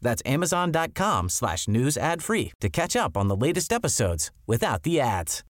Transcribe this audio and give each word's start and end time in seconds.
That's 0.00 0.22
amazon.com 0.26 1.28
slash 1.28 1.68
news 1.68 1.96
ad 1.96 2.22
free 2.22 2.52
to 2.60 2.68
catch 2.68 2.96
up 2.96 3.16
on 3.16 3.28
the 3.28 3.36
latest 3.36 3.72
episodes 3.72 4.30
without 4.46 4.82
the 4.82 5.00
ads. 5.00 5.44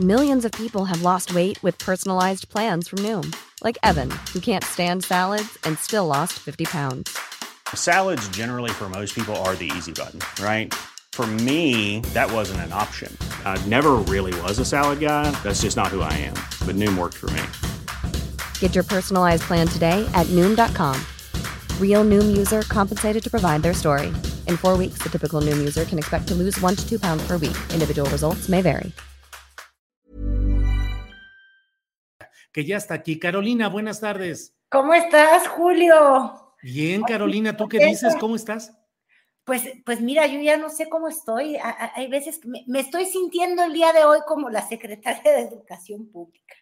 Millions 0.00 0.46
of 0.46 0.52
people 0.52 0.86
have 0.86 1.02
lost 1.02 1.34
weight 1.34 1.62
with 1.62 1.76
personalized 1.78 2.48
plans 2.48 2.88
from 2.88 3.00
Noom, 3.00 3.34
like 3.62 3.76
Evan, 3.82 4.10
who 4.32 4.40
can't 4.40 4.64
stand 4.64 5.04
salads 5.04 5.58
and 5.64 5.78
still 5.78 6.06
lost 6.06 6.32
50 6.38 6.64
pounds. 6.64 7.16
Salads, 7.74 8.26
generally, 8.30 8.70
for 8.70 8.88
most 8.88 9.14
people, 9.14 9.36
are 9.44 9.54
the 9.54 9.70
easy 9.76 9.92
button, 9.92 10.20
right? 10.42 10.72
For 11.12 11.26
me, 11.26 12.00
that 12.14 12.32
wasn't 12.32 12.60
an 12.60 12.72
option. 12.72 13.14
I 13.44 13.62
never 13.66 13.92
really 14.08 14.32
was 14.40 14.58
a 14.58 14.64
salad 14.64 14.98
guy. 14.98 15.30
That's 15.42 15.60
just 15.60 15.76
not 15.76 15.88
who 15.88 16.00
I 16.00 16.12
am. 16.14 16.34
But 16.66 16.76
Noom 16.76 16.96
worked 16.96 17.18
for 17.18 17.30
me. 17.30 17.42
Get 18.60 18.74
your 18.74 18.84
personalized 18.84 19.42
plan 19.42 19.68
today 19.68 20.08
at 20.14 20.26
Noom.com. 20.28 20.98
Real 21.78 22.02
Noom 22.04 22.34
user 22.34 22.62
compensated 22.62 23.22
to 23.22 23.30
provide 23.30 23.62
their 23.62 23.74
story. 23.74 24.08
In 24.48 24.56
four 24.56 24.76
weeks, 24.78 24.98
the 25.02 25.10
typical 25.10 25.42
Noom 25.42 25.60
user 25.60 25.84
can 25.84 25.98
expect 25.98 26.26
to 26.28 26.34
lose 26.34 26.58
one 26.60 26.74
to 26.74 26.88
two 26.88 26.98
pounds 26.98 27.22
per 27.28 27.36
week. 27.36 27.56
Individual 27.72 28.08
results 28.10 28.48
may 28.48 28.62
vary. 28.62 28.92
Que 32.52 32.64
ya 32.64 32.76
está 32.76 32.94
aquí. 32.94 33.18
Carolina, 33.18 33.68
buenas 33.68 34.00
tardes. 34.00 34.54
¿Cómo 34.68 34.92
estás, 34.92 35.48
Julio? 35.48 36.54
Bien, 36.62 37.02
Carolina, 37.02 37.56
¿tú 37.56 37.68
qué 37.68 37.78
dices? 37.78 38.14
¿Cómo 38.20 38.36
estás? 38.36 38.72
Pues, 39.44 39.62
pues 39.84 40.00
mira, 40.00 40.26
yo 40.26 40.40
ya 40.40 40.56
no 40.56 40.70
sé 40.70 40.88
cómo 40.88 41.08
estoy. 41.08 41.56
Hay 41.94 42.08
veces 42.08 42.38
que 42.38 42.48
me, 42.48 42.64
me 42.66 42.80
estoy 42.80 43.06
sintiendo 43.06 43.64
el 43.64 43.72
día 43.72 43.92
de 43.92 44.04
hoy 44.04 44.20
como 44.26 44.50
la 44.50 44.66
secretaria 44.66 45.32
de 45.32 45.42
Educación 45.42 46.06
Pública. 46.06 46.54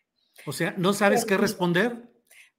O 0.46 0.52
sea, 0.52 0.74
¿no 0.76 0.92
sabes 0.92 1.24
qué 1.24 1.36
responder? 1.36 2.09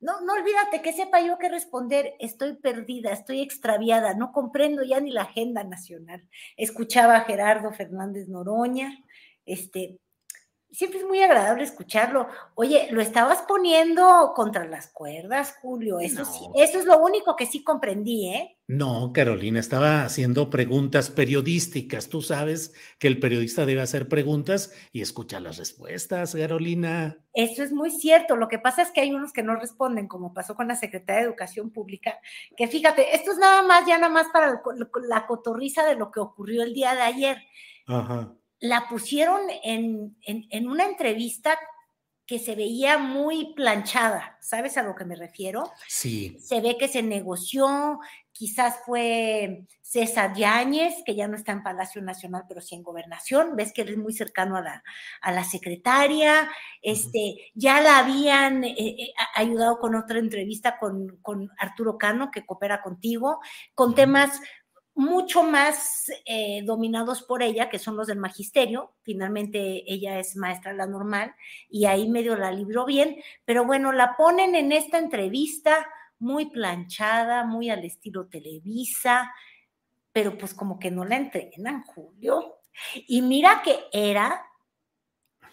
No, 0.01 0.19
no 0.21 0.33
olvídate 0.33 0.81
que 0.81 0.93
sepa 0.93 1.21
yo 1.21 1.37
qué 1.37 1.47
responder. 1.47 2.15
Estoy 2.19 2.57
perdida, 2.57 3.11
estoy 3.11 3.41
extraviada, 3.41 4.15
no 4.15 4.31
comprendo 4.31 4.83
ya 4.83 4.99
ni 4.99 5.11
la 5.11 5.23
agenda 5.23 5.63
nacional. 5.63 6.27
Escuchaba 6.57 7.17
a 7.17 7.21
Gerardo 7.21 7.71
Fernández 7.71 8.27
Noroña, 8.27 8.97
este, 9.45 9.99
siempre 10.71 10.99
es 10.99 11.05
muy 11.05 11.21
agradable 11.21 11.63
escucharlo. 11.63 12.27
Oye, 12.55 12.87
lo 12.91 13.01
estabas 13.01 13.43
poniendo 13.47 14.31
contra 14.35 14.65
las 14.65 14.87
cuerdas, 14.87 15.57
Julio. 15.61 15.99
Eso 15.99 16.25
sí, 16.25 16.45
eso 16.55 16.79
es 16.79 16.85
lo 16.85 16.97
único 16.99 17.35
que 17.35 17.45
sí 17.45 17.63
comprendí, 17.63 18.29
¿eh? 18.29 18.57
No, 18.67 19.11
Carolina, 19.13 19.59
estaba 19.59 20.05
haciendo 20.05 20.49
preguntas 20.49 21.09
periodísticas. 21.09 22.07
Tú 22.07 22.21
sabes 22.21 22.73
que 22.99 23.07
el 23.07 23.19
periodista 23.19 23.65
debe 23.65 23.81
hacer 23.81 24.07
preguntas 24.07 24.73
y 24.93 25.01
escuchar 25.01 25.41
las 25.41 25.57
respuestas, 25.57 26.33
Carolina. 26.33 27.17
Eso 27.33 27.63
es 27.63 27.73
muy 27.73 27.91
cierto. 27.91 28.37
Lo 28.37 28.47
que 28.47 28.59
pasa 28.59 28.81
es 28.81 28.91
que 28.91 29.01
hay 29.01 29.13
unos 29.13 29.33
que 29.33 29.43
no 29.43 29.57
responden, 29.57 30.07
como 30.07 30.33
pasó 30.33 30.55
con 30.55 30.69
la 30.69 30.75
Secretaría 30.77 31.21
de 31.21 31.27
Educación 31.27 31.71
Pública, 31.71 32.19
que 32.55 32.67
fíjate, 32.67 33.13
esto 33.13 33.33
es 33.33 33.37
nada 33.39 33.61
más, 33.61 33.85
ya 33.85 33.97
nada 33.97 34.13
más 34.13 34.27
para 34.31 34.61
la 35.07 35.27
cotorriza 35.27 35.85
de 35.85 35.95
lo 35.95 36.09
que 36.09 36.21
ocurrió 36.21 36.63
el 36.63 36.73
día 36.73 36.93
de 36.93 37.01
ayer. 37.01 37.37
Ajá 37.87 38.35
la 38.61 38.87
pusieron 38.87 39.41
en, 39.63 40.15
en, 40.21 40.47
en, 40.49 40.69
una 40.69 40.85
entrevista 40.85 41.57
que 42.27 42.39
se 42.39 42.55
veía 42.55 42.97
muy 42.97 43.53
planchada, 43.55 44.37
¿sabes 44.39 44.77
a 44.77 44.83
lo 44.83 44.95
que 44.95 45.03
me 45.03 45.17
refiero? 45.17 45.69
Sí. 45.89 46.37
Se 46.39 46.61
ve 46.61 46.77
que 46.77 46.87
se 46.87 47.03
negoció, 47.03 47.99
quizás 48.31 48.75
fue 48.85 49.65
César 49.81 50.33
Yáñez, 50.35 50.93
que 51.05 51.15
ya 51.15 51.27
no 51.27 51.35
está 51.35 51.51
en 51.51 51.63
Palacio 51.63 52.01
Nacional, 52.01 52.45
pero 52.47 52.61
sí 52.61 52.75
en 52.75 52.83
Gobernación, 52.83 53.55
ves 53.57 53.73
que 53.73 53.81
él 53.81 53.89
es 53.89 53.97
muy 53.97 54.13
cercano 54.13 54.55
a 54.55 54.61
la, 54.61 54.83
a 55.21 55.31
la 55.31 55.43
secretaria, 55.43 56.49
este, 56.81 57.51
ya 57.53 57.81
la 57.81 57.97
habían 57.97 58.63
eh, 58.63 58.75
eh, 58.77 59.13
ayudado 59.35 59.79
con 59.79 59.95
otra 59.95 60.19
entrevista 60.19 60.77
con, 60.79 61.17
con, 61.21 61.49
Arturo 61.57 61.97
Cano, 61.97 62.31
que 62.31 62.45
coopera 62.45 62.81
contigo, 62.81 63.41
con 63.75 63.93
temas 63.93 64.39
mucho 64.93 65.43
más 65.43 66.11
eh, 66.25 66.61
dominados 66.63 67.23
por 67.23 67.41
ella, 67.41 67.69
que 67.69 67.79
son 67.79 67.95
los 67.95 68.07
del 68.07 68.17
magisterio. 68.17 68.93
Finalmente 69.03 69.83
ella 69.91 70.19
es 70.19 70.35
maestra 70.35 70.73
la 70.73 70.85
normal 70.85 71.33
y 71.69 71.85
ahí 71.85 72.09
medio 72.09 72.35
la 72.35 72.51
libró 72.51 72.85
bien, 72.85 73.17
pero 73.45 73.65
bueno, 73.65 73.91
la 73.91 74.15
ponen 74.17 74.55
en 74.55 74.71
esta 74.71 74.97
entrevista 74.97 75.87
muy 76.19 76.47
planchada, 76.47 77.45
muy 77.45 77.69
al 77.69 77.83
estilo 77.83 78.27
Televisa, 78.27 79.33
pero 80.11 80.37
pues 80.37 80.53
como 80.53 80.77
que 80.77 80.91
no 80.91 81.05
la 81.05 81.17
entrenan, 81.17 81.83
Julio. 81.83 82.59
Y 83.07 83.21
mira 83.21 83.61
que 83.63 83.85
era 83.91 84.45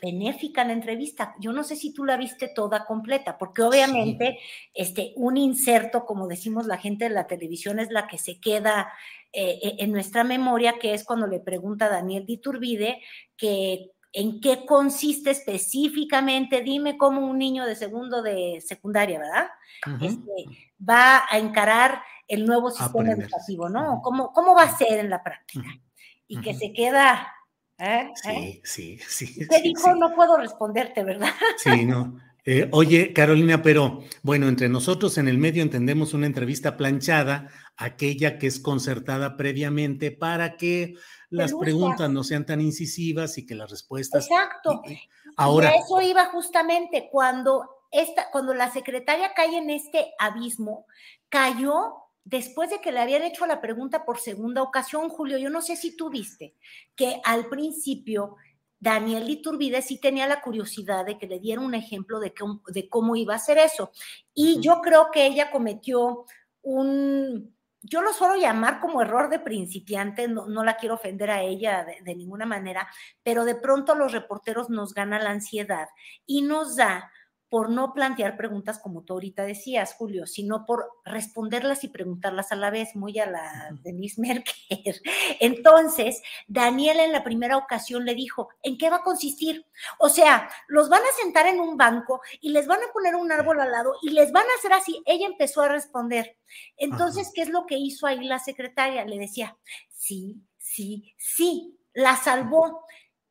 benéfica 0.00 0.64
la 0.64 0.72
entrevista. 0.72 1.34
Yo 1.40 1.52
no 1.52 1.62
sé 1.64 1.76
si 1.76 1.92
tú 1.92 2.04
la 2.04 2.16
viste 2.16 2.48
toda 2.48 2.84
completa, 2.84 3.38
porque 3.38 3.62
obviamente 3.62 4.38
sí. 4.40 4.70
este, 4.74 5.12
un 5.16 5.36
inserto, 5.36 6.04
como 6.04 6.28
decimos 6.28 6.66
la 6.66 6.78
gente 6.78 7.04
de 7.04 7.14
la 7.14 7.26
televisión, 7.26 7.78
es 7.78 7.90
la 7.90 8.06
que 8.06 8.18
se 8.18 8.40
queda 8.40 8.92
eh, 9.32 9.76
en 9.78 9.92
nuestra 9.92 10.24
memoria, 10.24 10.78
que 10.78 10.94
es 10.94 11.04
cuando 11.04 11.26
le 11.26 11.40
pregunta 11.40 11.86
a 11.86 11.90
Daniel 11.90 12.24
Diturbide 12.26 13.00
que 13.36 13.90
en 14.12 14.40
qué 14.40 14.64
consiste 14.64 15.30
específicamente, 15.30 16.62
dime 16.62 16.96
cómo 16.96 17.26
un 17.26 17.38
niño 17.38 17.66
de 17.66 17.76
segundo 17.76 18.22
de 18.22 18.62
secundaria, 18.66 19.18
¿verdad? 19.18 19.48
Uh 19.86 19.90
-huh. 19.90 20.06
este, 20.06 20.68
va 20.80 21.24
a 21.30 21.38
encarar 21.38 22.02
el 22.26 22.46
nuevo 22.46 22.70
sistema 22.70 22.88
Aprender. 22.88 23.26
educativo, 23.26 23.68
¿no? 23.68 23.80
Uh 23.80 23.96
-huh. 23.96 24.02
¿Cómo, 24.02 24.32
¿Cómo 24.32 24.54
va 24.54 24.62
a 24.62 24.76
ser 24.76 24.98
en 24.98 25.10
la 25.10 25.22
práctica? 25.22 25.68
Uh 25.68 25.72
-huh. 25.72 25.82
Y 26.28 26.40
que 26.40 26.54
se 26.54 26.72
queda 26.72 27.32
¿Eh? 27.78 28.10
Sí, 28.14 28.30
¿Eh? 28.30 28.60
sí, 28.64 28.98
sí. 29.08 29.46
Te 29.48 29.56
sí, 29.56 29.62
dijo, 29.62 29.92
sí. 29.92 29.98
no 29.98 30.14
puedo 30.14 30.36
responderte, 30.36 31.04
¿verdad? 31.04 31.32
Sí, 31.56 31.84
no. 31.84 32.18
Eh, 32.44 32.66
oye, 32.72 33.12
Carolina, 33.12 33.62
pero 33.62 34.04
bueno, 34.22 34.48
entre 34.48 34.70
nosotros 34.70 35.18
en 35.18 35.28
el 35.28 35.36
medio 35.36 35.62
entendemos 35.62 36.14
una 36.14 36.26
entrevista 36.26 36.78
planchada, 36.78 37.50
aquella 37.76 38.38
que 38.38 38.46
es 38.46 38.58
concertada 38.58 39.36
previamente 39.36 40.12
para 40.12 40.56
que 40.56 40.94
las 41.28 41.52
preguntas 41.52 42.08
no 42.08 42.24
sean 42.24 42.46
tan 42.46 42.62
incisivas 42.62 43.36
y 43.36 43.44
que 43.44 43.54
las 43.54 43.70
respuestas. 43.70 44.26
Exacto. 44.26 44.80
Y, 44.88 44.98
ahora. 45.36 45.72
Y 45.76 45.80
eso 45.80 46.00
iba 46.00 46.24
justamente 46.26 47.08
cuando 47.12 47.68
esta, 47.90 48.30
cuando 48.30 48.54
la 48.54 48.72
secretaria 48.72 49.34
cae 49.34 49.58
en 49.58 49.68
este 49.68 50.14
abismo, 50.18 50.86
cayó 51.28 52.07
después 52.28 52.68
de 52.68 52.80
que 52.80 52.92
le 52.92 53.00
habían 53.00 53.22
hecho 53.22 53.46
la 53.46 53.60
pregunta 53.60 54.04
por 54.04 54.18
segunda 54.18 54.62
ocasión, 54.62 55.08
Julio, 55.08 55.38
yo 55.38 55.48
no 55.48 55.62
sé 55.62 55.76
si 55.76 55.96
tú 55.96 56.10
viste 56.10 56.54
que 56.94 57.22
al 57.24 57.46
principio 57.46 58.36
Daniel 58.78 59.28
Iturbide 59.30 59.80
sí 59.80 59.98
tenía 59.98 60.26
la 60.26 60.42
curiosidad 60.42 61.06
de 61.06 61.16
que 61.16 61.26
le 61.26 61.40
diera 61.40 61.62
un 61.62 61.74
ejemplo 61.74 62.20
de, 62.20 62.34
que, 62.34 62.44
de 62.68 62.88
cómo 62.90 63.16
iba 63.16 63.32
a 63.32 63.38
hacer 63.38 63.56
eso. 63.56 63.92
Y 64.34 64.60
yo 64.60 64.82
creo 64.82 65.10
que 65.10 65.26
ella 65.26 65.50
cometió 65.50 66.26
un, 66.60 67.56
yo 67.80 68.02
lo 68.02 68.12
suelo 68.12 68.36
llamar 68.36 68.78
como 68.80 69.00
error 69.00 69.30
de 69.30 69.38
principiante, 69.38 70.28
no, 70.28 70.46
no 70.46 70.64
la 70.64 70.76
quiero 70.76 70.96
ofender 70.96 71.30
a 71.30 71.42
ella 71.42 71.84
de, 71.84 71.96
de 72.02 72.14
ninguna 72.14 72.44
manera, 72.44 72.88
pero 73.22 73.46
de 73.46 73.54
pronto 73.54 73.92
a 73.92 73.96
los 73.96 74.12
reporteros 74.12 74.68
nos 74.68 74.92
gana 74.92 75.18
la 75.18 75.30
ansiedad 75.30 75.88
y 76.26 76.42
nos 76.42 76.76
da 76.76 77.10
por 77.48 77.70
no 77.70 77.94
plantear 77.94 78.36
preguntas 78.36 78.78
como 78.78 79.02
tú 79.02 79.14
ahorita 79.14 79.44
decías, 79.44 79.94
Julio, 79.94 80.26
sino 80.26 80.66
por 80.66 80.90
responderlas 81.04 81.84
y 81.84 81.88
preguntarlas 81.88 82.52
a 82.52 82.56
la 82.56 82.70
vez, 82.70 82.94
muy 82.94 83.18
a 83.18 83.26
la 83.30 83.70
Denise 83.82 84.20
Merker. 84.20 85.00
Entonces, 85.40 86.22
Daniel 86.46 87.00
en 87.00 87.12
la 87.12 87.24
primera 87.24 87.56
ocasión 87.56 88.04
le 88.04 88.14
dijo, 88.14 88.48
¿en 88.62 88.76
qué 88.76 88.90
va 88.90 88.96
a 88.96 89.02
consistir? 89.02 89.66
O 89.98 90.08
sea, 90.08 90.50
los 90.68 90.88
van 90.88 91.02
a 91.02 91.22
sentar 91.22 91.46
en 91.46 91.60
un 91.60 91.76
banco 91.76 92.20
y 92.40 92.50
les 92.50 92.66
van 92.66 92.80
a 92.82 92.92
poner 92.92 93.16
un 93.16 93.32
árbol 93.32 93.60
al 93.60 93.70
lado 93.70 93.94
y 94.02 94.10
les 94.10 94.32
van 94.32 94.44
a 94.44 94.58
hacer 94.58 94.72
así. 94.72 95.02
Ella 95.06 95.26
empezó 95.26 95.62
a 95.62 95.68
responder. 95.68 96.36
Entonces. 96.76 97.28
¿qué 97.34 97.42
es 97.42 97.48
lo 97.48 97.66
que 97.66 97.76
hizo 97.76 98.06
ahí 98.06 98.24
la 98.24 98.38
secretaria? 98.38 99.04
Le 99.04 99.18
decía, 99.18 99.56
sí, 99.90 100.42
sí, 100.58 101.14
sí, 101.16 101.78
la 101.92 102.16
salvó, 102.16 102.84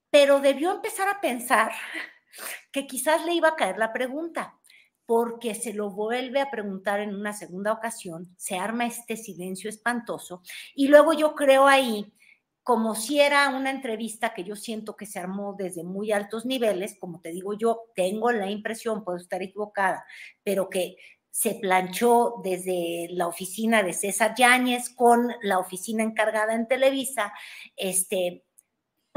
pero 0.09 0.39
debió 0.39 0.71
empezar 0.71 1.09
a 1.09 1.21
pensar 1.21 1.71
que 2.71 2.87
quizás 2.87 3.25
le 3.25 3.33
iba 3.33 3.49
a 3.49 3.55
caer 3.55 3.77
la 3.77 3.93
pregunta, 3.93 4.57
porque 5.05 5.55
se 5.55 5.73
lo 5.73 5.89
vuelve 5.89 6.41
a 6.41 6.51
preguntar 6.51 6.99
en 6.99 7.15
una 7.15 7.33
segunda 7.33 7.71
ocasión, 7.71 8.35
se 8.37 8.57
arma 8.57 8.85
este 8.85 9.15
silencio 9.15 9.69
espantoso 9.69 10.41
y 10.75 10.89
luego 10.89 11.13
yo 11.13 11.33
creo 11.33 11.65
ahí, 11.65 12.13
como 12.61 12.95
si 12.95 13.21
era 13.21 13.47
una 13.47 13.71
entrevista 13.71 14.33
que 14.33 14.43
yo 14.43 14.57
siento 14.57 14.97
que 14.97 15.05
se 15.05 15.19
armó 15.19 15.55
desde 15.57 15.85
muy 15.85 16.11
altos 16.11 16.45
niveles, 16.45 16.97
como 16.99 17.21
te 17.21 17.31
digo 17.31 17.53
yo, 17.53 17.83
tengo 17.95 18.33
la 18.33 18.51
impresión, 18.51 19.05
puedo 19.05 19.17
estar 19.17 19.41
equivocada, 19.41 20.05
pero 20.43 20.69
que 20.69 20.97
se 21.31 21.55
planchó 21.55 22.41
desde 22.43 23.07
la 23.11 23.27
oficina 23.27 23.83
de 23.83 23.93
César 23.93 24.33
Yáñez 24.35 24.89
con 24.89 25.31
la 25.43 25.59
oficina 25.59 26.03
encargada 26.03 26.55
en 26.55 26.67
Televisa, 26.67 27.31
este, 27.75 28.43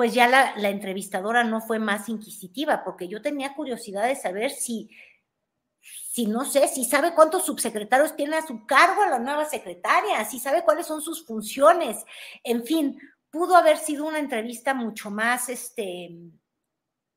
pues 0.00 0.14
ya 0.14 0.26
la, 0.28 0.54
la, 0.56 0.70
entrevistadora 0.70 1.44
no 1.44 1.60
fue 1.60 1.78
más 1.78 2.08
inquisitiva, 2.08 2.82
porque 2.82 3.06
yo 3.06 3.20
tenía 3.20 3.52
curiosidad 3.52 4.08
de 4.08 4.16
saber 4.16 4.50
si, 4.50 4.88
si 5.82 6.24
no 6.24 6.46
sé, 6.46 6.68
si 6.68 6.86
sabe 6.86 7.12
cuántos 7.14 7.44
subsecretarios 7.44 8.16
tiene 8.16 8.36
a 8.36 8.46
su 8.46 8.64
cargo 8.64 9.04
la 9.04 9.18
nueva 9.18 9.44
secretaria, 9.44 10.24
si 10.24 10.38
sabe 10.38 10.64
cuáles 10.64 10.86
son 10.86 11.02
sus 11.02 11.26
funciones, 11.26 12.02
en 12.44 12.64
fin, 12.64 12.98
pudo 13.28 13.54
haber 13.56 13.76
sido 13.76 14.06
una 14.06 14.20
entrevista 14.20 14.72
mucho 14.72 15.10
más, 15.10 15.50
este, 15.50 16.16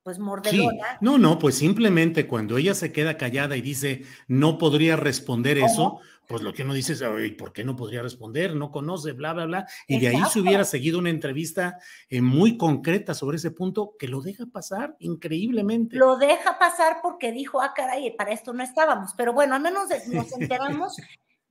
pues 0.03 0.19
mordelona. 0.19 0.97
No, 0.99 1.17
no, 1.17 1.39
pues 1.39 1.55
simplemente 1.55 2.27
cuando 2.27 2.57
ella 2.57 2.73
se 2.73 2.91
queda 2.91 3.15
callada 3.15 3.55
y 3.55 3.61
dice 3.61 4.03
no 4.27 4.57
podría 4.57 4.97
responder 4.97 5.57
eso, 5.57 6.01
pues 6.27 6.41
lo 6.41 6.53
que 6.53 6.63
uno 6.63 6.73
dice 6.73 6.93
es, 6.93 7.03
¿por 7.37 7.51
qué 7.51 7.63
no 7.63 7.75
podría 7.75 8.01
responder? 8.01 8.55
No 8.55 8.71
conoce, 8.71 9.11
bla, 9.11 9.33
bla, 9.33 9.45
bla. 9.45 9.67
Y 9.87 9.99
de 9.99 10.07
ahí 10.09 10.21
se 10.31 10.39
hubiera 10.39 10.63
seguido 10.63 10.99
una 10.99 11.09
entrevista 11.09 11.77
eh, 12.09 12.21
muy 12.21 12.57
concreta 12.57 13.13
sobre 13.13 13.37
ese 13.37 13.51
punto 13.51 13.95
que 13.99 14.07
lo 14.07 14.21
deja 14.21 14.45
pasar 14.45 14.95
increíblemente. 14.99 15.97
Lo 15.97 16.17
deja 16.17 16.57
pasar 16.57 16.97
porque 17.01 17.31
dijo, 17.31 17.61
ah, 17.61 17.73
caray, 17.75 18.15
para 18.15 18.31
esto 18.31 18.53
no 18.53 18.63
estábamos. 18.63 19.13
Pero 19.17 19.33
bueno, 19.33 19.55
al 19.55 19.61
menos 19.61 19.89
nos 20.07 20.31
enteramos 20.39 20.95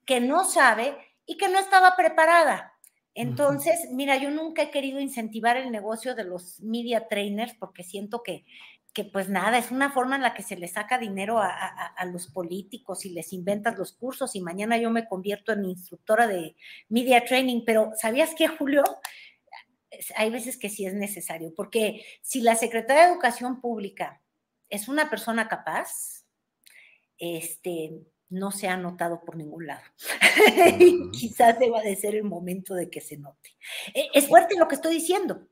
que 0.04 0.20
no 0.20 0.44
sabe 0.44 0.96
y 1.26 1.36
que 1.36 1.48
no 1.48 1.58
estaba 1.58 1.94
preparada. 1.96 2.72
Entonces, 3.14 3.88
mira, 3.90 4.16
yo 4.16 4.30
nunca 4.30 4.62
he 4.62 4.70
querido 4.70 4.98
incentivar 4.98 5.58
el 5.58 5.70
negocio 5.70 6.14
de 6.14 6.24
los 6.24 6.60
media 6.60 7.08
trainers 7.08 7.54
porque 7.58 7.84
siento 7.84 8.22
que, 8.22 8.44
que 8.92 9.04
pues 9.04 9.28
nada, 9.28 9.58
es 9.58 9.70
una 9.70 9.90
forma 9.90 10.16
en 10.16 10.22
la 10.22 10.34
que 10.34 10.42
se 10.42 10.56
le 10.56 10.68
saca 10.68 10.98
dinero 10.98 11.38
a, 11.38 11.48
a, 11.48 12.04
los 12.04 12.26
políticos 12.26 13.06
y 13.06 13.10
les 13.10 13.32
inventas 13.32 13.78
los 13.78 13.92
cursos 13.92 14.36
y 14.36 14.40
mañana 14.40 14.76
yo 14.76 14.90
me 14.90 15.08
convierto 15.08 15.52
en 15.52 15.64
instructora 15.64 16.26
de 16.26 16.56
media 16.88 17.24
training, 17.24 17.62
pero 17.64 17.92
¿sabías 17.98 18.34
qué, 18.36 18.48
Julio? 18.48 18.84
Hay 20.16 20.30
veces 20.30 20.58
que 20.58 20.68
sí 20.68 20.84
es 20.84 20.94
necesario, 20.94 21.54
porque 21.54 22.04
si 22.20 22.42
la 22.42 22.54
Secretaría 22.54 23.06
de 23.06 23.12
Educación 23.12 23.60
Pública 23.60 24.22
es 24.68 24.88
una 24.88 25.08
persona 25.08 25.48
capaz, 25.48 26.24
este, 27.18 27.92
no 28.32 28.50
se 28.50 28.68
ha 28.68 28.76
notado 28.76 29.20
por 29.24 29.36
ningún 29.36 29.66
lado. 29.66 29.82
Quizás 31.12 31.58
deba 31.58 31.82
de 31.82 31.94
ser 31.96 32.14
el 32.14 32.24
momento 32.24 32.74
de 32.74 32.88
que 32.88 33.00
se 33.00 33.18
note. 33.18 33.50
E, 33.94 34.08
es 34.14 34.26
fuerte 34.26 34.58
lo 34.58 34.68
que 34.68 34.74
estoy 34.74 34.94
diciendo. 34.94 35.46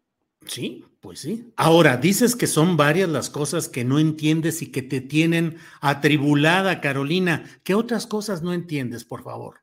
Sí, 0.47 0.85
pues 1.01 1.21
sí. 1.21 1.53
Ahora, 1.57 1.97
dices 1.97 2.35
que 2.35 2.47
son 2.47 2.77
varias 2.77 3.09
las 3.09 3.31
cosas 3.31 3.69
que 3.69 3.85
no 3.85 3.99
entiendes 3.99 4.63
y 4.63 4.73
que 4.73 4.83
te 4.83 5.01
tienen 5.01 5.59
atribulada, 5.81 6.81
Carolina. 6.81 7.45
¿Qué 7.63 7.75
otras 7.75 8.07
cosas 8.07 8.43
no 8.43 8.53
entiendes, 8.53 9.05
por 9.05 9.23
favor? 9.23 9.61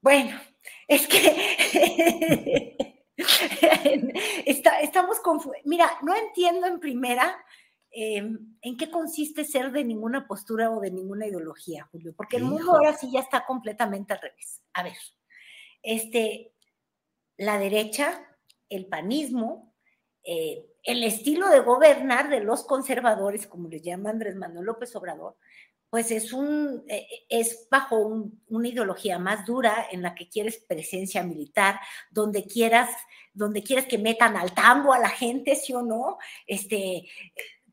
Bueno, 0.00 0.40
es 0.88 1.06
que 1.08 2.76
estamos 4.82 5.18
confundidos. 5.20 5.66
Mira, 5.66 5.90
no 6.02 6.14
entiendo 6.14 6.66
en 6.66 6.78
primera 6.78 7.36
Em, 7.98 8.58
en 8.60 8.76
qué 8.76 8.90
consiste 8.90 9.42
ser 9.46 9.72
de 9.72 9.82
ninguna 9.82 10.28
postura 10.28 10.70
o 10.70 10.80
de 10.80 10.90
ninguna 10.90 11.26
ideología, 11.28 11.88
Julio, 11.90 12.12
porque 12.14 12.36
el 12.36 12.44
mundo 12.44 12.72
ahora 12.72 12.94
sí 12.94 13.10
ya 13.10 13.20
está 13.20 13.46
completamente 13.46 14.12
al 14.12 14.20
revés. 14.20 14.62
A 14.74 14.82
ver, 14.82 14.98
este, 15.82 16.52
la 17.38 17.58
derecha, 17.58 18.35
el 18.68 18.86
panismo, 18.86 19.74
eh, 20.22 20.66
el 20.82 21.04
estilo 21.04 21.48
de 21.48 21.60
gobernar 21.60 22.28
de 22.28 22.40
los 22.40 22.64
conservadores, 22.64 23.46
como 23.46 23.68
les 23.68 23.82
llama 23.82 24.10
Andrés 24.10 24.36
Manuel 24.36 24.66
López 24.66 24.94
Obrador, 24.96 25.36
pues 25.90 26.10
es 26.10 26.32
un 26.32 26.84
eh, 26.88 27.06
es 27.28 27.68
bajo 27.70 28.30
una 28.48 28.68
ideología 28.68 29.18
más 29.18 29.46
dura 29.46 29.86
en 29.90 30.02
la 30.02 30.14
que 30.14 30.28
quieres 30.28 30.58
presencia 30.58 31.22
militar, 31.22 31.78
donde 32.10 32.44
quieras, 32.44 32.90
donde 33.32 33.62
quieres 33.62 33.86
que 33.86 33.98
metan 33.98 34.36
al 34.36 34.52
tambo 34.52 34.92
a 34.92 34.98
la 34.98 35.08
gente, 35.08 35.54
sí 35.54 35.72
o 35.72 35.82
no, 35.82 36.18
este 36.46 37.08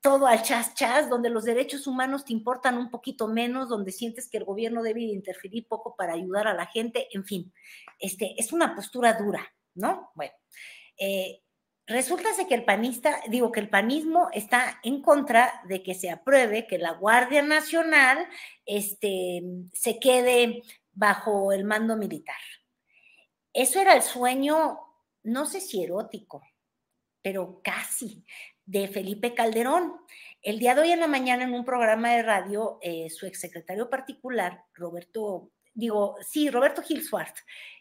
todo 0.04 0.28
al 0.28 0.44
chas 0.44 0.76
chas, 0.76 1.10
donde 1.10 1.30
los 1.30 1.46
derechos 1.46 1.88
humanos 1.88 2.26
te 2.26 2.34
importan 2.34 2.78
un 2.78 2.92
poquito 2.92 3.30
menos, 3.30 3.70
donde 3.70 3.94
sientes 3.94 4.30
que 4.30 4.38
el 4.38 4.44
gobierno 4.44 4.84
debe 4.84 5.00
interferir 5.00 5.66
poco 5.66 5.96
para 5.96 6.14
ayudar 6.14 6.46
a 6.46 6.54
la 6.54 6.66
gente, 6.66 7.08
en 7.14 7.24
fin, 7.24 7.54
este, 8.00 8.36
es 8.38 8.52
una 8.52 8.76
postura 8.76 9.14
dura, 9.14 9.48
¿no? 9.76 10.12
Bueno, 10.14 10.34
eh, 10.98 11.42
resulta 11.88 12.30
que 12.48 12.56
el 12.56 12.66
panista, 12.66 13.22
digo 13.30 13.52
que 13.52 13.60
el 13.60 13.70
panismo 13.70 14.30
está 14.34 14.80
en 14.84 15.02
contra 15.02 15.62
de 15.68 15.84
que 15.84 15.94
se 15.94 16.10
apruebe 16.10 16.68
que 16.68 16.78
la 16.78 16.92
Guardia 16.92 17.42
Nacional 17.42 18.28
este, 18.66 19.42
se 19.74 20.00
quede 20.00 20.64
bajo 20.92 21.52
el 21.52 21.66
mando 21.66 21.96
militar. 21.98 22.36
Eso 23.54 23.80
era 23.80 23.94
el 23.94 24.02
sueño, 24.02 24.80
no 25.24 25.46
sé 25.46 25.62
si 25.62 25.84
erótico, 25.84 26.42
pero 27.22 27.62
casi, 27.64 28.26
de 28.66 28.88
Felipe 28.88 29.34
Calderón. 29.34 29.94
El 30.42 30.60
día 30.60 30.76
de 30.76 30.82
hoy 30.82 30.92
en 30.92 31.00
la 31.00 31.08
mañana 31.08 31.44
en 31.44 31.54
un 31.54 31.66
programa 31.66 32.12
de 32.12 32.24
radio, 32.24 32.80
eh, 32.82 33.10
su 33.10 33.26
exsecretario 33.26 33.90
particular, 33.90 34.64
Roberto, 34.74 35.52
digo, 35.74 36.16
sí, 36.22 36.50
Roberto 36.50 36.82
Gil 36.82 37.04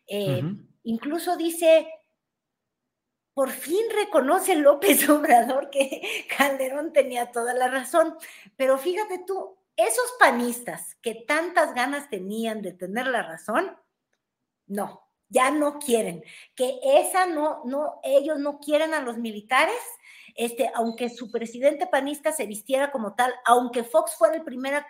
eh, 0.06 0.42
incluso 0.84 1.36
dice, 1.36 1.88
por 3.34 3.50
fin 3.50 3.82
reconoce 3.94 4.56
López 4.56 5.08
Obrador 5.08 5.70
que 5.70 6.26
Calderón 6.36 6.92
tenía 6.92 7.30
toda 7.32 7.54
la 7.54 7.68
razón, 7.68 8.16
pero 8.56 8.78
fíjate 8.78 9.24
tú, 9.26 9.56
esos 9.76 10.14
panistas 10.18 10.96
que 11.00 11.14
tantas 11.14 11.74
ganas 11.74 12.10
tenían 12.10 12.62
de 12.62 12.72
tener 12.72 13.06
la 13.06 13.22
razón, 13.22 13.76
no, 14.66 15.08
ya 15.28 15.50
no 15.50 15.78
quieren, 15.78 16.22
que 16.54 16.78
esa 16.82 17.26
no, 17.26 17.62
no, 17.64 18.00
ellos 18.02 18.38
no 18.38 18.60
quieren 18.60 18.94
a 18.94 19.00
los 19.00 19.16
militares 19.16 19.80
este, 20.34 20.70
aunque 20.74 21.08
su 21.10 21.30
presidente 21.30 21.86
panista 21.86 22.32
se 22.32 22.46
vistiera 22.46 22.90
como 22.90 23.14
tal, 23.14 23.32
aunque 23.44 23.84
Fox 23.84 24.14
fuera 24.16 24.36
el, 24.36 24.42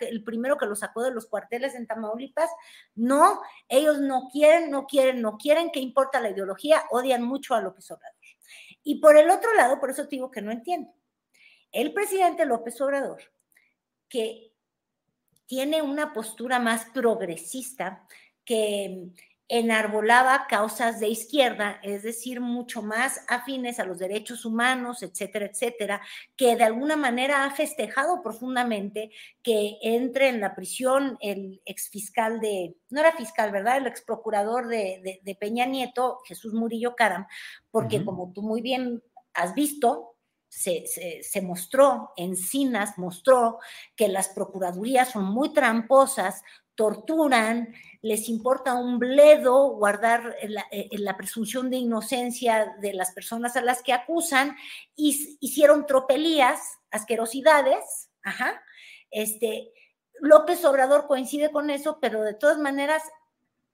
el 0.09 0.25
primero 0.25 0.57
que 0.57 0.67
lo 0.67 0.77
sacó 0.77 1.03
de 1.03 1.11
los 1.11 1.27
cuarteles 1.27 1.75
en 1.75 1.87
Tamaulipas, 1.87 2.51
no, 2.95 3.41
ellos 3.69 3.99
no 4.01 4.29
quieren, 4.31 4.71
no 4.71 4.87
quieren, 4.87 5.21
no 5.21 5.37
quieren, 5.37 5.71
¿qué 5.73 5.81
importa 5.81 6.21
la 6.21 6.31
ideología? 6.31 6.83
Odian 6.91 7.23
mucho 7.23 7.55
a 7.55 7.61
López 7.61 7.91
Obrador. 7.91 8.17
Y 8.85 9.01
por 9.01 9.17
el 9.17 9.31
otro 9.31 9.55
lado, 9.55 9.79
por 9.81 9.91
eso 9.91 10.05
te 10.05 10.17
digo 10.17 10.31
que 10.31 10.43
no 10.43 10.51
entiendo, 10.51 10.93
el 11.71 11.93
presidente 11.93 12.45
López 12.45 12.81
Obrador, 12.81 13.23
que 14.09 14.53
tiene 15.47 15.83
una 15.83 16.13
postura 16.13 16.59
más 16.59 16.87
progresista, 16.87 18.07
que 18.45 19.09
enarbolaba 19.49 20.47
causas 20.49 20.99
de 20.99 21.09
izquierda, 21.09 21.79
es 21.83 22.03
decir, 22.03 22.41
mucho 22.41 22.83
más 22.83 23.21
afines 23.29 23.79
a 23.79 23.85
los 23.85 23.99
derechos 23.99 24.45
humanos, 24.45 25.03
etcétera, 25.03 25.47
etcétera, 25.47 26.01
que 26.37 26.57
de 26.57 26.65
alguna 26.65 26.97
manera 26.97 27.45
ha 27.45 27.51
festejado 27.51 28.23
profundamente 28.23 29.11
que 29.43 29.79
entre 29.83 30.29
en 30.29 30.41
la 30.41 30.55
prisión 30.55 31.19
el 31.21 31.61
exfiscal 31.65 32.41
de, 32.41 32.77
no 32.91 33.01
era 33.01 33.13
fiscal, 33.13 33.51
¿verdad? 33.53 33.79
El 33.79 33.87
ex 33.87 34.01
procurador 34.03 34.69
de, 34.69 35.21
Peña 35.39 35.67
Nieto, 35.67 36.21
Jesús 36.27 36.55
Murillo 36.55 36.95
Caram, 36.95 37.27
porque 37.71 38.05
como 38.05 38.33
tú 38.33 38.43
muy 38.43 38.63
bien 38.63 39.03
has 39.35 39.55
visto, 39.55 40.17
se, 40.49 40.85
se, 41.23 41.41
mostró, 41.41 42.13
Encinas 42.15 42.99
mostró 42.99 43.59
que 43.97 44.09
las 44.09 44.29
procuradurías 44.29 45.09
son 45.09 45.25
muy 45.25 45.55
tramposas, 45.55 46.43
torturan, 46.75 47.75
les 48.01 48.29
importa 48.29 48.75
un 48.75 48.99
bledo 48.99 49.77
guardar 49.77 50.37
la, 50.49 50.65
eh, 50.71 50.89
la, 50.93 51.17
presunción 51.17 51.71
de 51.71 51.77
inocencia 51.77 52.75
de 52.81 52.95
las 52.95 53.13
personas 53.13 53.57
a 53.57 53.63
las 53.63 53.83
que 53.83 53.93
acusan, 53.93 54.57
y 54.97 55.37
hicieron 55.41 55.87
tropelías, 55.87 56.61
asquerosidades, 56.91 58.11
ajá. 58.23 58.63
Este, 59.11 59.73
López 60.21 60.65
Obrador 60.65 61.07
coincide 61.07 61.51
con 61.51 61.69
eso, 61.71 61.99
pero 62.01 62.23
de 62.23 62.35
todas 62.35 62.59
maneras 62.59 63.03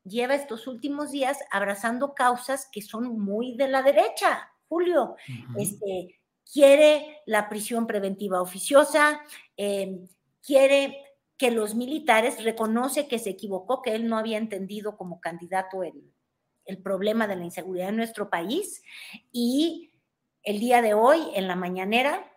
lleva 0.05 0.35
estos 0.35 0.67
últimos 0.67 1.11
días 1.11 1.39
abrazando 1.51 2.15
causas 2.15 2.69
que 2.73 2.83
son 2.83 3.19
muy 3.19 3.57
de 3.57 3.69
la 3.69 3.83
derecha, 3.83 4.51
Julio. 4.69 5.17
este, 5.57 6.19
quiere 6.51 7.23
la 7.27 7.49
prisión 7.49 7.87
preventiva 7.87 8.41
oficiosa, 8.41 9.21
eh, 9.57 10.01
quiere 10.43 11.08
que 11.39 11.53
los 11.53 11.77
militares 11.77 12.43
reconoce 12.43 13.07
que 13.07 13.21
se 13.21 13.31
equivocó, 13.31 13.81
que 13.81 13.95
él 13.95 14.09
no 14.09 14.19
había 14.19 14.39
entendido 14.39 14.97
como 14.97 15.21
candidato 15.21 15.85
el, 15.85 16.13
el 16.65 16.83
problema 16.83 17.27
de 17.27 17.37
la 17.37 17.45
inseguridad 17.45 17.89
en 17.89 17.97
nuestro 17.97 18.29
país. 18.29 18.83
Y 19.33 19.93
el 20.43 20.59
día 20.59 20.83
de 20.83 20.95
hoy 20.95 21.21
en 21.35 21.49
la 21.49 21.57
mañanera, 21.57 22.31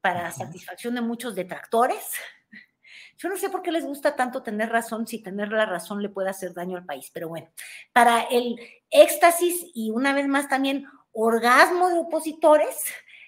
para 0.00 0.30
satisfacción 0.30 0.94
de 0.94 1.00
muchos 1.00 1.34
detractores, 1.34 2.12
yo 3.18 3.28
no 3.28 3.36
sé 3.36 3.50
por 3.50 3.62
qué 3.62 3.72
les 3.72 3.84
gusta 3.84 4.14
tanto 4.14 4.42
tener 4.42 4.70
razón 4.70 5.06
si 5.06 5.22
tener 5.22 5.48
la 5.48 5.66
razón 5.66 6.00
le 6.00 6.08
puede 6.08 6.30
hacer 6.30 6.54
daño 6.54 6.76
al 6.76 6.86
país, 6.86 7.10
pero 7.12 7.28
bueno, 7.28 7.50
para 7.92 8.22
el 8.22 8.56
éxtasis 8.90 9.66
y 9.74 9.90
una 9.90 10.14
vez 10.14 10.28
más 10.28 10.48
también 10.48 10.86
orgasmo 11.12 11.88
de 11.88 11.98
opositores, 11.98 12.76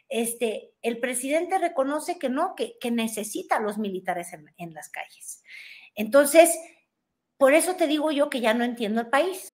este, 0.09 0.73
el 0.83 0.99
presidente 0.99 1.59
reconoce 1.59 2.19
que 2.19 2.29
no, 2.29 2.55
que, 2.55 2.91
necesita 2.91 3.57
a 3.57 3.61
los 3.61 3.79
militares 3.79 4.29
en, 4.33 4.75
las 4.75 4.89
calles. 4.89 5.43
Entonces, 5.95 6.51
por 7.37 7.53
eso 7.55 7.75
te 7.77 7.87
digo 7.87 8.11
yo 8.11 8.31
que 8.31 8.41
ya 8.41 8.55
no 8.55 8.65
entiendo 8.65 9.01
el 9.01 9.09
país. 9.09 9.49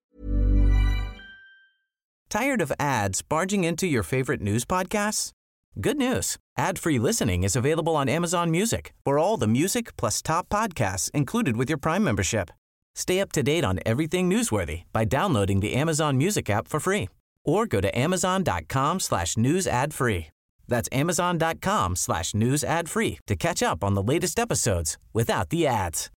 Tired 2.29 2.61
of 2.61 2.71
ads 2.79 3.21
barging 3.21 3.63
into 3.63 3.85
your 3.85 4.03
favorite 4.03 4.41
news 4.41 4.65
podcasts? 4.65 5.31
Good 5.79 5.97
news. 5.97 6.37
Ad-free 6.57 6.99
listening 6.99 7.43
is 7.43 7.55
available 7.55 7.95
on 7.95 8.09
Amazon 8.09 8.49
Music 8.49 8.93
for 9.03 9.19
all 9.19 9.37
the 9.37 9.47
music 9.47 9.95
plus 9.97 10.21
top 10.21 10.49
podcasts 10.49 11.11
included 11.11 11.55
with 11.57 11.69
your 11.69 11.77
Prime 11.77 12.03
membership. 12.03 12.49
Stay 12.95 13.19
up 13.19 13.31
to 13.33 13.43
date 13.43 13.65
on 13.65 13.79
everything 13.85 14.29
newsworthy 14.29 14.83
by 14.93 15.03
downloading 15.05 15.59
the 15.59 15.73
Amazon 15.73 16.17
Music 16.17 16.49
app 16.49 16.67
for 16.67 16.79
free 16.79 17.09
or 17.43 17.65
go 17.67 17.81
to 17.81 17.97
amazon.com 17.97 18.99
slash 18.99 19.37
news 19.37 19.67
ad 19.67 19.93
free. 19.93 20.27
That's 20.67 20.89
amazon.com 20.91 21.95
slash 21.95 22.33
news 22.33 22.63
ad 22.63 22.89
free 22.89 23.19
to 23.27 23.35
catch 23.35 23.61
up 23.61 23.83
on 23.83 23.93
the 23.93 24.03
latest 24.03 24.39
episodes 24.39 24.97
without 25.13 25.49
the 25.49 25.67
ads. 25.67 26.09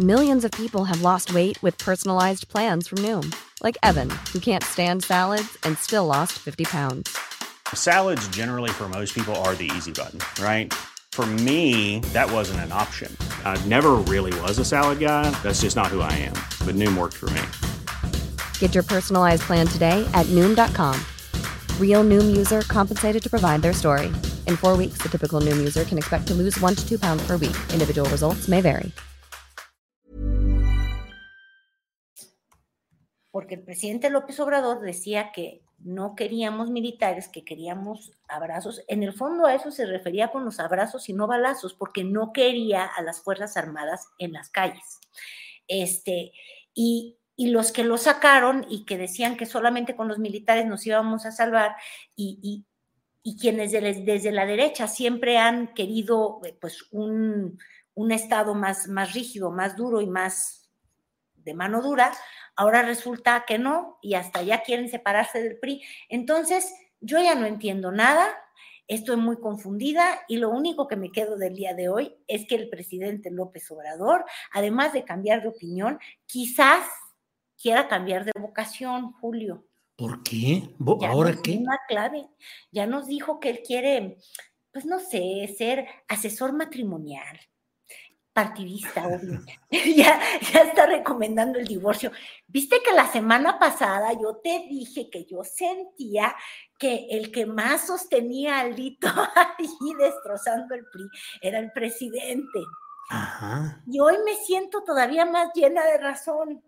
Millions 0.00 0.42
of 0.44 0.50
people 0.52 0.84
have 0.84 1.02
lost 1.02 1.34
weight 1.34 1.62
with 1.62 1.76
personalized 1.76 2.48
plans 2.48 2.88
from 2.88 2.98
Noom, 2.98 3.34
like 3.62 3.76
Evan, 3.82 4.08
who 4.32 4.40
can't 4.40 4.64
stand 4.64 5.04
salads 5.04 5.58
and 5.64 5.76
still 5.76 6.06
lost 6.06 6.32
50 6.38 6.64
pounds. 6.64 7.14
Salads, 7.74 8.26
generally, 8.28 8.70
for 8.70 8.88
most 8.88 9.14
people, 9.14 9.34
are 9.44 9.54
the 9.54 9.70
easy 9.76 9.92
button, 9.92 10.20
right? 10.42 10.72
For 11.12 11.26
me, 11.26 12.00
that 12.14 12.30
wasn't 12.32 12.60
an 12.60 12.72
option. 12.72 13.14
I 13.44 13.62
never 13.66 13.92
really 14.08 14.32
was 14.40 14.58
a 14.58 14.64
salad 14.64 14.98
guy. 14.98 15.28
That's 15.42 15.60
just 15.60 15.76
not 15.76 15.88
who 15.88 16.00
I 16.00 16.12
am. 16.12 16.32
But 16.64 16.74
Noom 16.74 16.96
worked 16.96 17.16
for 17.16 17.28
me. 17.30 17.42
Get 18.58 18.74
your 18.74 18.84
personalized 18.84 19.42
plan 19.42 19.66
today 19.66 20.08
at 20.14 20.24
Noom.com. 20.26 20.98
Real 21.78 22.02
Noom 22.02 22.34
user 22.34 22.62
compensated 22.62 23.22
to 23.22 23.28
provide 23.28 23.60
their 23.60 23.74
story. 23.74 24.10
In 24.46 24.56
four 24.56 24.76
weeks, 24.76 25.02
the 25.02 25.10
typical 25.10 25.42
Noom 25.42 25.58
user 25.58 25.84
can 25.84 25.98
expect 25.98 26.26
to 26.28 26.34
lose 26.34 26.58
one 26.60 26.74
to 26.74 26.88
two 26.88 26.98
pounds 26.98 27.22
per 27.26 27.36
week. 27.36 27.56
Individual 27.72 28.08
results 28.08 28.48
may 28.48 28.62
vary. 28.62 28.90
Porque 33.30 33.54
el 33.54 33.62
presidente 33.62 34.10
López 34.10 34.38
Obrador 34.40 34.80
decía 34.80 35.32
que 35.32 35.62
no 35.78 36.14
queríamos 36.14 36.70
militares, 36.70 37.28
que 37.28 37.44
queríamos 37.44 38.12
abrazos. 38.28 38.82
En 38.88 39.02
el 39.02 39.12
fondo 39.12 39.46
a 39.46 39.54
eso 39.54 39.70
se 39.70 39.86
refería 39.86 40.30
con 40.30 40.44
los 40.44 40.60
abrazos 40.60 41.08
y 41.08 41.12
no 41.12 41.26
balazos, 41.26 41.74
porque 41.74 42.04
no 42.04 42.32
quería 42.32 42.84
a 42.84 43.02
las 43.02 43.22
Fuerzas 43.22 43.56
Armadas 43.56 44.06
en 44.18 44.32
las 44.32 44.50
calles. 44.50 45.00
Este, 45.66 46.32
y, 46.74 47.18
y 47.36 47.48
los 47.48 47.72
que 47.72 47.84
lo 47.84 47.96
sacaron 47.96 48.66
y 48.68 48.84
que 48.84 48.98
decían 48.98 49.36
que 49.36 49.46
solamente 49.46 49.96
con 49.96 50.08
los 50.08 50.18
militares 50.18 50.66
nos 50.66 50.86
íbamos 50.86 51.24
a 51.26 51.32
salvar 51.32 51.76
y, 52.14 52.38
y, 52.42 52.64
y 53.22 53.38
quienes 53.38 53.72
desde, 53.72 54.02
desde, 54.02 54.32
la 54.32 54.46
derecha 54.46 54.86
siempre 54.86 55.38
han 55.38 55.74
querido 55.74 56.40
eh, 56.44 56.56
pues 56.60 56.86
un, 56.90 57.58
un 57.94 58.12
estado 58.12 58.54
más, 58.54 58.88
más 58.88 59.14
rígido, 59.14 59.50
más 59.50 59.76
duro 59.76 60.00
y 60.00 60.06
más 60.06 60.70
de 61.36 61.54
mano 61.54 61.82
dura, 61.82 62.12
ahora 62.54 62.82
resulta 62.82 63.44
que 63.46 63.58
no 63.58 63.98
y 64.00 64.14
hasta 64.14 64.42
ya 64.42 64.62
quieren 64.62 64.88
separarse 64.88 65.42
del 65.42 65.58
PRI. 65.58 65.82
Entonces, 66.08 66.72
yo 67.00 67.20
ya 67.20 67.34
no 67.34 67.46
entiendo 67.46 67.90
nada, 67.90 68.28
estoy 68.86 69.16
muy 69.16 69.38
confundida 69.40 70.20
y 70.28 70.36
lo 70.36 70.50
único 70.50 70.86
que 70.86 70.96
me 70.96 71.10
quedo 71.10 71.36
del 71.36 71.54
día 71.54 71.74
de 71.74 71.88
hoy 71.88 72.14
es 72.28 72.46
que 72.46 72.54
el 72.54 72.68
presidente 72.68 73.30
López 73.30 73.70
Obrador, 73.70 74.24
además 74.52 74.92
de 74.92 75.04
cambiar 75.04 75.42
de 75.42 75.48
opinión, 75.48 75.98
quizás 76.26 76.86
quiera 77.62 77.88
cambiar 77.88 78.24
de 78.24 78.32
vocación, 78.38 79.12
Julio. 79.12 79.64
¿Por 79.96 80.22
qué? 80.24 80.74
¿Ahora 81.06 81.36
qué? 81.42 81.58
Una 81.58 81.78
clave. 81.86 82.28
Ya 82.72 82.86
nos 82.86 83.06
dijo 83.06 83.38
que 83.38 83.50
él 83.50 83.62
quiere, 83.64 84.18
pues 84.72 84.84
no 84.84 84.98
sé, 84.98 85.46
ser 85.56 85.86
asesor 86.08 86.52
matrimonial, 86.52 87.38
partidista, 88.32 89.06
obvio. 89.06 89.40
ya, 89.70 90.20
ya 90.52 90.60
está 90.62 90.86
recomendando 90.86 91.60
el 91.60 91.66
divorcio. 91.66 92.10
Viste 92.48 92.82
que 92.84 92.94
la 92.94 93.06
semana 93.06 93.60
pasada 93.60 94.12
yo 94.14 94.40
te 94.42 94.66
dije 94.68 95.08
que 95.08 95.24
yo 95.24 95.44
sentía 95.44 96.34
que 96.78 97.06
el 97.10 97.30
que 97.30 97.46
más 97.46 97.86
sostenía 97.86 98.58
al 98.58 98.74
Lito 98.74 99.06
ahí 99.36 99.94
destrozando 100.00 100.74
el 100.74 100.84
PRI 100.86 101.08
era 101.40 101.60
el 101.60 101.70
presidente. 101.70 102.58
Ajá. 103.08 103.82
Y 103.86 104.00
hoy 104.00 104.16
me 104.24 104.34
siento 104.34 104.82
todavía 104.82 105.26
más 105.26 105.50
llena 105.54 105.84
de 105.84 105.98
razón. 105.98 106.64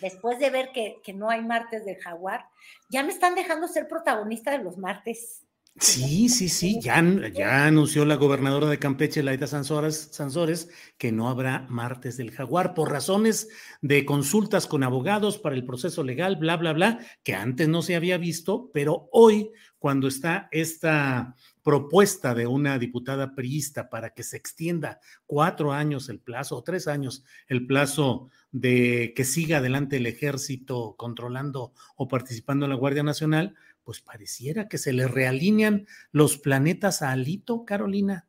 Después 0.00 0.38
de 0.38 0.50
ver 0.50 0.70
que, 0.72 0.96
que 1.04 1.12
no 1.12 1.30
hay 1.30 1.42
martes 1.42 1.84
del 1.84 1.96
jaguar, 1.96 2.46
ya 2.88 3.02
me 3.02 3.12
están 3.12 3.34
dejando 3.34 3.68
ser 3.68 3.88
protagonista 3.88 4.50
de 4.50 4.64
los 4.64 4.78
martes. 4.78 5.42
Sí, 5.80 6.28
sí, 6.28 6.50
sí, 6.50 6.78
ya, 6.82 7.02
ya 7.32 7.64
anunció 7.64 8.04
la 8.04 8.16
gobernadora 8.16 8.66
de 8.66 8.78
Campeche, 8.78 9.22
Laida 9.22 9.46
Sansores, 9.46 10.10
Sansores, 10.12 10.68
que 10.98 11.12
no 11.12 11.30
habrá 11.30 11.66
martes 11.70 12.18
del 12.18 12.30
jaguar 12.30 12.74
por 12.74 12.90
razones 12.90 13.48
de 13.80 14.04
consultas 14.04 14.66
con 14.66 14.82
abogados 14.82 15.38
para 15.38 15.54
el 15.54 15.64
proceso 15.64 16.04
legal, 16.04 16.36
bla, 16.36 16.58
bla, 16.58 16.74
bla, 16.74 16.98
que 17.22 17.34
antes 17.34 17.68
no 17.68 17.80
se 17.80 17.96
había 17.96 18.18
visto, 18.18 18.70
pero 18.74 19.08
hoy, 19.12 19.50
cuando 19.82 20.06
está 20.06 20.48
esta 20.52 21.34
propuesta 21.64 22.36
de 22.36 22.46
una 22.46 22.78
diputada 22.78 23.34
priista 23.34 23.90
para 23.90 24.10
que 24.14 24.22
se 24.22 24.36
extienda 24.36 25.00
cuatro 25.26 25.72
años 25.72 26.08
el 26.08 26.20
plazo, 26.20 26.56
o 26.56 26.62
tres 26.62 26.86
años 26.86 27.24
el 27.48 27.66
plazo 27.66 28.30
de 28.52 29.12
que 29.16 29.24
siga 29.24 29.58
adelante 29.58 29.96
el 29.96 30.06
ejército 30.06 30.94
controlando 30.96 31.72
o 31.96 32.06
participando 32.06 32.64
en 32.64 32.70
la 32.70 32.76
Guardia 32.76 33.02
Nacional, 33.02 33.56
pues 33.82 34.00
pareciera 34.00 34.68
que 34.68 34.78
se 34.78 34.92
le 34.92 35.08
realinean 35.08 35.88
los 36.12 36.38
planetas 36.38 37.02
a 37.02 37.10
Alito, 37.10 37.64
Carolina. 37.64 38.28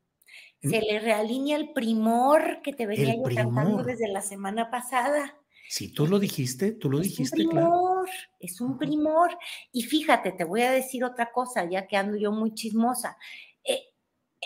Se 0.60 0.82
le 0.82 1.00
realinea 1.02 1.58
el 1.58 1.72
primor 1.72 2.64
que 2.64 2.74
te 2.74 2.88
venía 2.88 3.14
El 3.14 3.20
yo 3.20 3.36
cantando 3.36 3.84
desde 3.84 4.08
la 4.08 4.22
semana 4.22 4.72
pasada. 4.72 5.38
Si 5.70 5.90
tú 5.90 6.08
lo 6.08 6.18
dijiste, 6.18 6.72
tú 6.72 6.90
lo 6.90 7.00
es 7.00 7.10
dijiste, 7.10 7.46
claro. 7.46 7.93
Primor, 8.04 8.10
es 8.40 8.62
un 8.62 8.78
primor. 8.78 9.38
Y 9.72 9.84
fíjate, 9.84 10.32
te 10.32 10.44
voy 10.44 10.62
a 10.62 10.72
decir 10.72 11.04
otra 11.04 11.32
cosa, 11.32 11.66
ya 11.66 11.88
que 11.88 11.98
ando 11.98 12.18
yo 12.18 12.32
muy 12.32 12.54
chismosa. 12.54 13.18
Eh, 13.64 13.82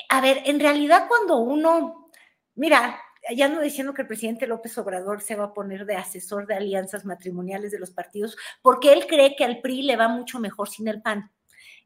a 0.10 0.22
ver, 0.22 0.44
en 0.46 0.60
realidad 0.60 1.08
cuando 1.08 1.38
uno, 1.38 2.10
mira, 2.56 3.00
ya 3.36 3.46
ando 3.46 3.62
diciendo 3.62 3.94
que 3.94 4.04
el 4.04 4.08
presidente 4.08 4.48
López 4.48 4.78
Obrador 4.78 5.22
se 5.22 5.36
va 5.36 5.46
a 5.46 5.54
poner 5.54 5.86
de 5.86 5.96
asesor 5.96 6.48
de 6.48 6.56
alianzas 6.56 7.06
matrimoniales 7.06 7.72
de 7.72 7.80
los 7.80 7.92
partidos, 7.92 8.38
porque 8.62 8.94
él 8.94 9.06
cree 9.08 9.36
que 9.36 9.44
al 9.44 9.62
PRI 9.62 9.84
le 9.84 9.96
va 9.96 10.08
mucho 10.08 10.40
mejor 10.40 10.70
sin 10.70 10.88
el 10.88 11.02
PAN. 11.02 11.32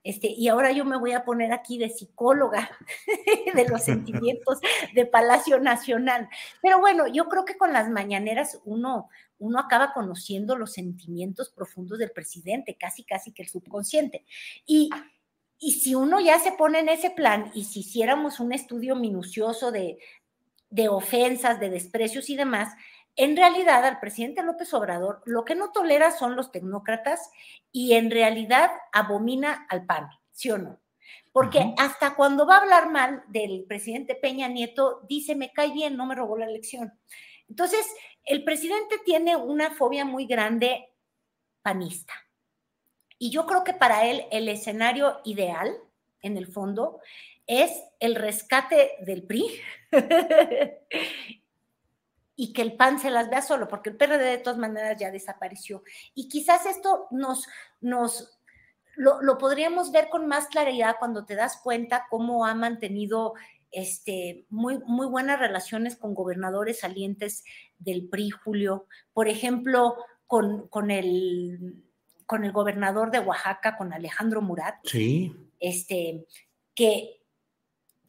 Este, 0.03 0.27
y 0.27 0.47
ahora 0.47 0.71
yo 0.71 0.83
me 0.83 0.97
voy 0.97 1.11
a 1.11 1.23
poner 1.23 1.53
aquí 1.53 1.77
de 1.77 1.89
psicóloga 1.89 2.69
de 3.53 3.67
los 3.67 3.83
sentimientos 3.83 4.59
de 4.93 5.05
Palacio 5.05 5.59
Nacional. 5.59 6.27
Pero 6.61 6.79
bueno, 6.79 7.07
yo 7.07 7.25
creo 7.25 7.45
que 7.45 7.57
con 7.57 7.71
las 7.71 7.89
mañaneras 7.89 8.59
uno, 8.65 9.09
uno 9.37 9.59
acaba 9.59 9.93
conociendo 9.93 10.57
los 10.57 10.73
sentimientos 10.73 11.49
profundos 11.49 11.99
del 11.99 12.11
presidente, 12.11 12.77
casi, 12.79 13.03
casi 13.03 13.31
que 13.31 13.43
el 13.43 13.49
subconsciente. 13.49 14.25
Y, 14.65 14.89
y 15.59 15.73
si 15.73 15.93
uno 15.93 16.19
ya 16.19 16.39
se 16.39 16.53
pone 16.53 16.79
en 16.79 16.89
ese 16.89 17.11
plan 17.11 17.51
y 17.53 17.65
si 17.65 17.81
hiciéramos 17.81 18.39
un 18.39 18.53
estudio 18.53 18.95
minucioso 18.95 19.71
de, 19.71 19.99
de 20.71 20.89
ofensas, 20.89 21.59
de 21.59 21.69
desprecios 21.69 22.29
y 22.29 22.35
demás, 22.35 22.73
en 23.15 23.35
realidad 23.35 23.85
al 23.85 23.99
presidente 23.99 24.43
López 24.43 24.73
Obrador 24.73 25.21
lo 25.25 25.43
que 25.45 25.55
no 25.55 25.71
tolera 25.71 26.11
son 26.11 26.35
los 26.35 26.51
tecnócratas 26.51 27.29
y 27.71 27.93
en 27.93 28.11
realidad 28.11 28.71
abomina 28.91 29.65
al 29.69 29.85
PAN, 29.85 30.09
¿sí 30.31 30.51
o 30.51 30.57
no? 30.57 30.79
Porque 31.31 31.73
hasta 31.77 32.15
cuando 32.15 32.45
va 32.45 32.57
a 32.57 32.61
hablar 32.61 32.89
mal 32.89 33.23
del 33.27 33.63
presidente 33.65 34.15
Peña 34.15 34.47
Nieto, 34.47 35.01
dice, 35.07 35.35
me 35.35 35.53
cae 35.53 35.71
bien, 35.71 35.95
no 35.95 36.05
me 36.05 36.15
robó 36.15 36.37
la 36.37 36.45
elección. 36.45 36.93
Entonces, 37.47 37.85
el 38.25 38.43
presidente 38.43 38.97
tiene 39.05 39.35
una 39.35 39.71
fobia 39.71 40.03
muy 40.03 40.25
grande 40.25 40.89
panista. 41.61 42.13
Y 43.17 43.29
yo 43.29 43.45
creo 43.45 43.63
que 43.63 43.73
para 43.73 44.05
él 44.05 44.25
el 44.31 44.49
escenario 44.49 45.21
ideal, 45.23 45.77
en 46.21 46.37
el 46.37 46.47
fondo, 46.47 46.99
es 47.47 47.71
el 47.99 48.15
rescate 48.15 48.91
del 49.01 49.23
PRI 49.23 49.59
y 52.41 52.53
que 52.53 52.63
el 52.63 52.75
PAN 52.75 52.97
se 52.97 53.11
las 53.11 53.29
vea 53.29 53.43
solo, 53.43 53.67
porque 53.67 53.91
el 53.91 53.97
PRD 53.97 54.17
de 54.17 54.37
todas 54.39 54.57
maneras 54.57 54.99
ya 54.99 55.11
desapareció. 55.11 55.83
Y 56.15 56.27
quizás 56.27 56.65
esto 56.65 57.05
nos, 57.11 57.47
nos 57.81 58.39
lo, 58.95 59.21
lo 59.21 59.37
podríamos 59.37 59.91
ver 59.91 60.09
con 60.09 60.25
más 60.25 60.47
claridad 60.47 60.95
cuando 60.97 61.23
te 61.23 61.35
das 61.35 61.61
cuenta 61.61 62.07
cómo 62.09 62.47
ha 62.47 62.55
mantenido 62.55 63.35
este, 63.69 64.47
muy, 64.49 64.79
muy 64.87 65.05
buenas 65.05 65.37
relaciones 65.37 65.95
con 65.95 66.15
gobernadores 66.15 66.79
salientes 66.79 67.43
del 67.77 68.09
PRI, 68.09 68.31
Julio. 68.31 68.87
Por 69.13 69.27
ejemplo, 69.27 69.97
con, 70.25 70.67
con, 70.69 70.89
el, 70.89 71.85
con 72.25 72.43
el 72.43 72.51
gobernador 72.51 73.11
de 73.11 73.19
Oaxaca, 73.19 73.77
con 73.77 73.93
Alejandro 73.93 74.41
Murat, 74.41 74.77
Sí, 74.85 75.31
este, 75.59 76.25
que 76.73 77.21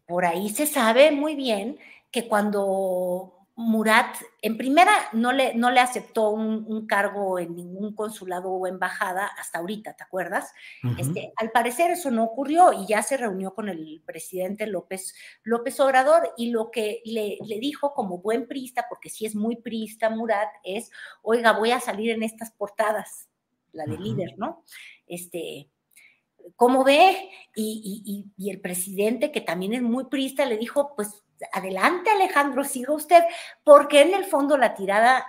por 0.06 0.24
ahí 0.24 0.48
se 0.48 0.66
sabe 0.66 1.10
muy 1.12 1.34
bien 1.34 1.78
que 2.10 2.28
cuando 2.28 3.41
Murat, 3.54 4.16
en 4.40 4.56
primera, 4.56 4.92
no 5.12 5.30
le, 5.30 5.54
no 5.54 5.70
le 5.70 5.80
aceptó 5.80 6.30
un, 6.30 6.86
cargo 6.86 7.38
en 7.38 7.54
ningún 7.54 7.94
consulado 7.94 8.50
o 8.50 8.66
embajada 8.66 9.26
hasta 9.26 9.58
ahorita, 9.58 9.94
¿te 9.94 10.04
acuerdas? 10.04 10.52
este, 10.98 11.32
al 11.36 11.50
parecer 11.50 11.90
eso 11.90 12.10
no 12.10 12.24
ocurrió 12.24 12.72
y 12.72 12.86
ya 12.86 13.02
se 13.02 13.18
reunió 13.18 13.54
con 13.54 13.68
el 13.68 14.02
presidente 14.06 14.66
López, 14.66 15.14
López 15.42 15.78
Obrador 15.80 16.32
y 16.38 16.50
lo 16.50 16.70
que 16.70 17.02
le, 17.04 17.36
le 17.44 17.58
dijo 17.58 17.92
como 17.92 18.18
buen 18.18 18.48
priista, 18.48 18.86
porque 18.88 19.10
sí 19.10 19.26
es 19.26 19.34
muy 19.34 19.56
priista 19.56 20.08
Murat, 20.08 20.48
es, 20.64 20.90
oiga, 21.20 21.52
voy 21.52 21.72
a 21.72 21.80
salir 21.80 22.10
en 22.10 22.22
estas 22.22 22.52
portadas, 22.52 23.28
la 23.72 23.84
de 23.84 23.98
líder, 23.98 24.38
¿no? 24.38 24.64
Este, 25.06 25.70
¿cómo 26.56 26.84
ve? 26.84 27.30
Y, 27.54 28.02
y, 28.06 28.44
y, 28.44 28.50
el 28.50 28.60
presidente, 28.60 29.30
que 29.30 29.40
también 29.40 29.74
es 29.74 29.82
muy 29.82 30.04
priista, 30.04 30.46
le 30.46 30.56
dijo, 30.56 30.94
pues 30.96 31.22
adelante 31.52 32.10
Alejandro, 32.10 32.64
siga 32.64 32.92
usted, 32.92 33.22
porque 33.64 34.02
en 34.02 34.14
el 34.14 34.24
fondo 34.24 34.56
la 34.56 34.74
tirada, 34.74 35.26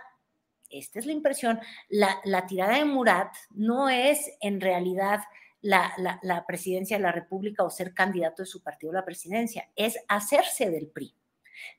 esta 0.70 1.00
es 1.00 1.06
la 1.06 1.12
impresión, 1.12 1.60
la, 1.90 2.46
tirada 2.48 2.78
de 2.78 2.86
Murat 2.86 3.34
no 3.52 3.90
es 3.90 4.32
en 4.42 4.62
realidad 4.62 5.22
la, 5.62 5.94
la, 6.22 6.46
presidencia 6.46 6.98
de 6.98 7.04
la 7.04 7.12
República 7.12 7.64
o 7.64 7.70
ser 7.70 7.94
candidato 7.94 8.42
de 8.42 8.48
su 8.48 8.62
partido 8.62 8.92
a 8.92 8.96
la 8.96 9.06
presidencia, 9.06 9.70
es 9.76 9.98
hacerse 10.08 10.70
del 10.70 10.88
PRI, 10.88 11.16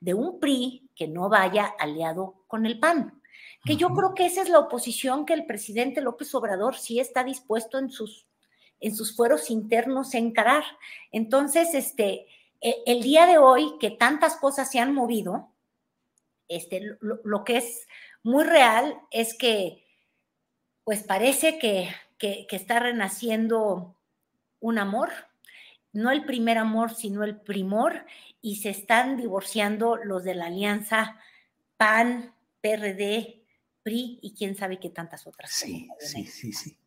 de 0.00 0.14
un 0.14 0.40
PRI 0.40 0.88
que 0.94 1.06
no 1.06 1.28
vaya 1.28 1.66
aliado 1.78 2.44
con 2.46 2.66
el 2.66 2.78
PAN. 2.78 3.20
Que 3.64 3.76
yo 3.76 3.88
creo 3.90 4.14
que 4.14 4.26
esa 4.26 4.42
es 4.42 4.48
la 4.48 4.58
oposición 4.58 5.26
que 5.26 5.34
el 5.34 5.46
presidente 5.46 6.00
López 6.00 6.34
Obrador 6.34 6.76
sí 6.76 7.00
está 7.00 7.24
dispuesto 7.24 7.78
en 7.78 7.90
sus, 7.90 8.26
en 8.80 8.94
sus 8.94 9.16
fueros 9.16 9.50
internos 9.50 10.14
a 10.14 10.18
encarar. 10.18 10.64
Entonces, 11.12 11.74
este, 11.74 12.26
el 12.64 13.02
día 13.02 13.26
de 13.26 13.36
hoy, 13.36 13.76
que 13.78 13.90
tantas 13.90 14.36
cosas 14.36 14.70
se 14.70 14.78
han 14.78 14.94
movido, 14.94 15.50
este, 16.48 16.96
lo, 17.00 17.44
que 17.44 17.58
es 17.58 17.86
muy 18.22 18.44
real 18.44 18.98
es 19.10 19.34
que, 19.34 19.84
pues 20.84 21.02
parece 21.02 21.58
que, 21.58 21.90
que, 22.18 22.46
está 22.50 22.80
renaciendo 22.80 23.94
un 24.60 24.78
amor, 24.78 25.10
no 25.92 26.10
el 26.10 26.24
primer 26.24 26.56
amor, 26.58 26.94
sino 26.94 27.22
el 27.22 27.36
primor, 27.38 28.06
y 28.40 28.56
se 28.56 28.70
están 28.70 29.16
divorciando 29.16 29.96
los 29.96 30.24
de 30.24 30.34
la 30.34 30.46
alianza 30.46 31.18
PAN, 31.76 32.34
PRD, 32.60 33.42
PRI 33.82 34.18
y 34.22 34.34
quién 34.34 34.56
sabe 34.56 34.80
qué 34.80 34.88
tantas 34.88 35.26
otras. 35.26 35.50
Sí, 35.50 35.88
sí, 35.98 36.24
sí, 36.24 36.52
sí. 36.52 36.78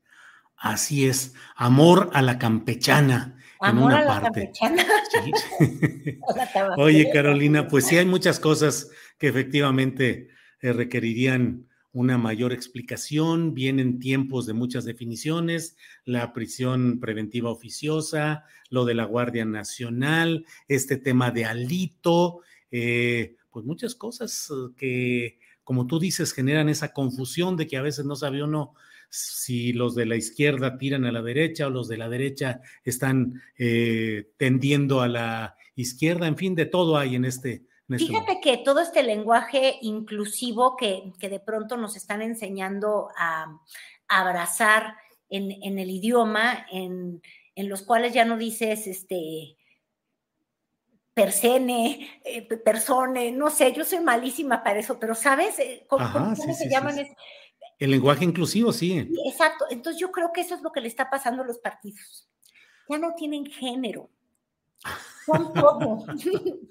Así 0.58 1.06
es, 1.06 1.34
amor 1.56 2.10
a 2.14 2.22
la 2.22 2.40
campechana. 2.40 3.38
en 3.62 3.78
una 3.78 4.06
parte. 4.06 4.52
Oye, 6.78 7.10
Carolina, 7.12 7.68
pues 7.68 7.86
sí 7.86 7.98
hay 7.98 8.06
muchas 8.06 8.40
cosas 8.40 8.90
que 9.18 9.28
efectivamente 9.28 10.30
eh, 10.62 10.74
requerirían 10.74 11.68
una 11.92 12.18
mayor 12.18 12.54
explicación. 12.54 13.54
Vienen 13.54 14.00
tiempos 14.00 14.46
de 14.46 14.54
muchas 14.54 14.86
definiciones, 14.86 15.78
la 16.06 16.34
prisión 16.34 17.00
preventiva 17.00 17.50
oficiosa, 17.50 18.44
lo 18.70 18.86
de 18.86 18.96
la 18.96 19.06
Guardia 19.06 19.46
Nacional, 19.46 20.46
este 20.68 20.98
tema 20.98 21.32
de 21.32 21.46
Alito, 21.46 22.42
eh, 22.72 23.36
pues 23.52 23.66
muchas 23.66 23.96
cosas 23.96 24.52
eh, 24.52 24.74
que, 24.76 25.40
como 25.64 25.88
tú 25.88 26.00
dices, 26.00 26.34
generan 26.34 26.70
esa 26.70 26.94
confusión 26.94 27.58
de 27.58 27.68
que 27.68 27.78
a 27.78 27.82
veces 27.82 28.06
no 28.06 28.16
sabe 28.16 28.44
uno 28.44 28.74
si 29.10 29.74
los 29.74 29.96
de 29.96 30.06
la 30.06 30.16
izquierda 30.16 30.78
tiran 30.78 31.06
a 31.06 31.12
la 31.12 31.22
derecha 31.22 31.68
o 31.68 31.70
los 31.70 31.88
de 31.88 31.98
la 31.98 32.10
derecha 32.10 32.62
están 32.84 33.42
eh, 33.58 34.32
tendiendo 34.38 35.02
a 35.02 35.08
la 35.08 35.56
izquierda, 35.76 36.28
en 36.28 36.38
fin, 36.38 36.56
de 36.56 36.66
todo 36.66 36.98
hay 36.98 37.16
en 37.16 37.26
este. 37.26 37.64
este 37.90 38.06
Fíjate 38.06 38.40
que 38.42 38.58
todo 38.58 38.82
este 38.82 39.04
lenguaje 39.04 39.78
inclusivo 39.82 40.76
que, 40.76 41.14
que 41.20 41.30
de 41.30 41.40
pronto 41.40 41.78
nos 41.78 41.96
están 41.96 42.22
enseñando 42.22 43.10
a, 43.18 43.60
abrazar 44.10 44.96
en, 45.30 45.52
en, 45.52 45.80
el 45.80 45.90
idioma, 45.90 46.66
en, 46.72 47.22
en, 47.56 47.70
los 47.70 47.82
cuales 47.82 48.14
ya 48.14 48.24
no 48.24 48.38
dices 48.38 48.88
este 48.88 49.58
persene, 51.18 52.22
eh, 52.24 52.44
persone, 52.44 53.32
no 53.32 53.50
sé, 53.50 53.74
yo 53.74 53.84
soy 53.84 54.02
malísima 54.02 54.64
para 54.64 54.78
eso, 54.78 55.00
pero 55.00 55.16
¿sabes? 55.16 55.58
Eh, 55.58 55.84
¿Cómo, 55.88 56.36
se 56.36 56.70
llaman? 56.70 56.96
El 57.80 57.92
lenguaje 57.92 58.26
inclusivo, 58.26 58.74
sí. 58.74 59.10
Exacto. 59.26 59.66
Entonces 59.70 60.00
yo 60.00 60.12
creo 60.12 60.32
que 60.34 60.42
eso 60.42 60.56
es 60.56 60.62
lo 60.62 60.72
que 60.72 60.82
le 60.82 60.88
está 60.88 61.10
pasando 61.10 61.44
a 61.44 61.46
los 61.46 61.60
partidos. 61.60 62.28
Ya 62.90 62.98
no 62.98 63.14
tienen 63.16 63.46
género. 63.46 64.10
Son 65.26 65.54
todo. 65.54 66.06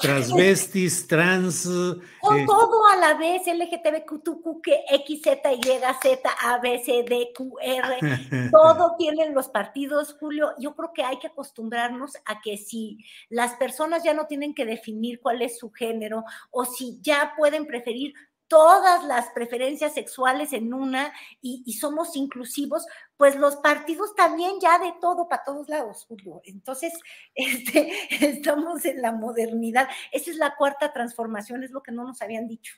Transvestis, 0.00 1.06
trans. 1.06 1.62
Son 1.62 2.00
eh, 2.38 2.44
todo 2.46 2.86
a 2.86 2.96
la 2.96 3.14
vez, 3.14 3.42
LGTBQ, 3.46 4.60
X, 4.90 5.22
Z, 5.22 5.52
Y, 5.52 5.62
Z, 5.62 6.30
A, 6.42 6.58
B, 6.58 6.82
C, 6.84 7.04
D, 7.08 7.32
Q, 7.36 7.56
R. 7.60 8.50
todo 8.50 8.96
tienen 8.98 9.34
los 9.34 9.48
partidos, 9.48 10.16
Julio. 10.18 10.50
Yo 10.58 10.74
creo 10.74 10.92
que 10.92 11.04
hay 11.04 11.18
que 11.18 11.28
acostumbrarnos 11.28 12.16
a 12.24 12.40
que 12.40 12.56
si 12.56 13.04
las 13.28 13.54
personas 13.54 14.02
ya 14.02 14.14
no 14.14 14.26
tienen 14.26 14.54
que 14.54 14.64
definir 14.64 15.20
cuál 15.20 15.42
es 15.42 15.58
su 15.58 15.70
género 15.70 16.24
o 16.50 16.64
si 16.64 16.98
ya 17.00 17.34
pueden 17.36 17.66
preferir 17.66 18.14
todas 18.54 19.04
las 19.04 19.30
preferencias 19.30 19.94
sexuales 19.94 20.52
en 20.52 20.72
una 20.72 21.12
y, 21.42 21.72
somos 21.72 22.14
inclusivos, 22.14 22.86
pues 23.16 23.34
los 23.34 23.56
partidos 23.56 24.14
también 24.14 24.60
ya 24.62 24.78
de 24.78 24.94
todo 25.00 25.28
para 25.28 25.42
todos 25.42 25.68
lados, 25.68 26.04
Julio. 26.06 26.40
Entonces, 26.44 26.92
este, 27.34 27.92
estamos 28.24 28.84
en 28.84 29.02
la 29.02 29.10
modernidad. 29.10 29.88
Esa 30.12 30.30
es 30.30 30.36
la 30.36 30.54
cuarta 30.54 30.92
transformación, 30.92 31.64
es 31.64 31.72
lo 31.72 31.82
que 31.82 31.90
no 31.90 32.04
nos 32.04 32.22
habían 32.22 32.46
dicho. 32.46 32.76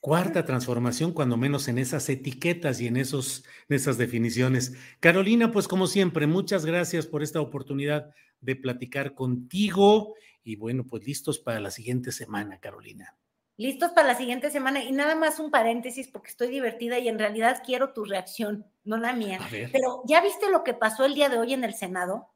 Cuarta 0.00 0.44
transformación, 0.44 1.14
cuando 1.14 1.38
menos 1.38 1.66
en 1.68 1.78
esas 1.78 2.06
etiquetas 2.10 2.78
y 2.82 2.86
en, 2.86 2.98
esos, 2.98 3.46
en 3.70 3.76
esas 3.76 3.96
definiciones. 3.96 4.74
Carolina, 5.00 5.50
pues 5.50 5.66
como 5.66 5.86
siempre, 5.86 6.26
muchas 6.26 6.66
gracias 6.66 7.06
por 7.06 7.22
esta 7.22 7.40
oportunidad 7.40 8.10
de 8.42 8.54
platicar 8.54 9.14
contigo 9.14 10.14
y 10.44 10.56
bueno, 10.56 10.84
pues 10.84 11.06
listos 11.06 11.38
para 11.38 11.58
la 11.58 11.70
siguiente 11.70 12.12
semana, 12.12 12.60
Carolina 12.60 13.16
listos 13.60 13.92
para 13.92 14.08
la 14.08 14.14
siguiente 14.14 14.50
semana. 14.50 14.82
Y 14.82 14.90
nada 14.90 15.14
más 15.14 15.38
un 15.38 15.50
paréntesis 15.50 16.08
porque 16.08 16.30
estoy 16.30 16.48
divertida 16.48 16.98
y 16.98 17.08
en 17.08 17.18
realidad 17.18 17.62
quiero 17.64 17.92
tu 17.92 18.06
reacción, 18.06 18.64
no 18.84 18.96
la 18.96 19.12
mía. 19.12 19.38
Pero 19.70 20.02
ya 20.06 20.22
viste 20.22 20.50
lo 20.50 20.64
que 20.64 20.72
pasó 20.72 21.04
el 21.04 21.14
día 21.14 21.28
de 21.28 21.36
hoy 21.36 21.52
en 21.52 21.64
el 21.64 21.74
Senado. 21.74 22.30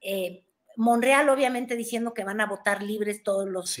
Eh, 0.00 0.44
Monreal 0.76 1.28
obviamente 1.30 1.74
diciendo 1.74 2.14
que 2.14 2.22
van 2.22 2.40
a 2.40 2.46
votar 2.46 2.80
libres 2.80 3.24
todos 3.24 3.48
los, 3.48 3.76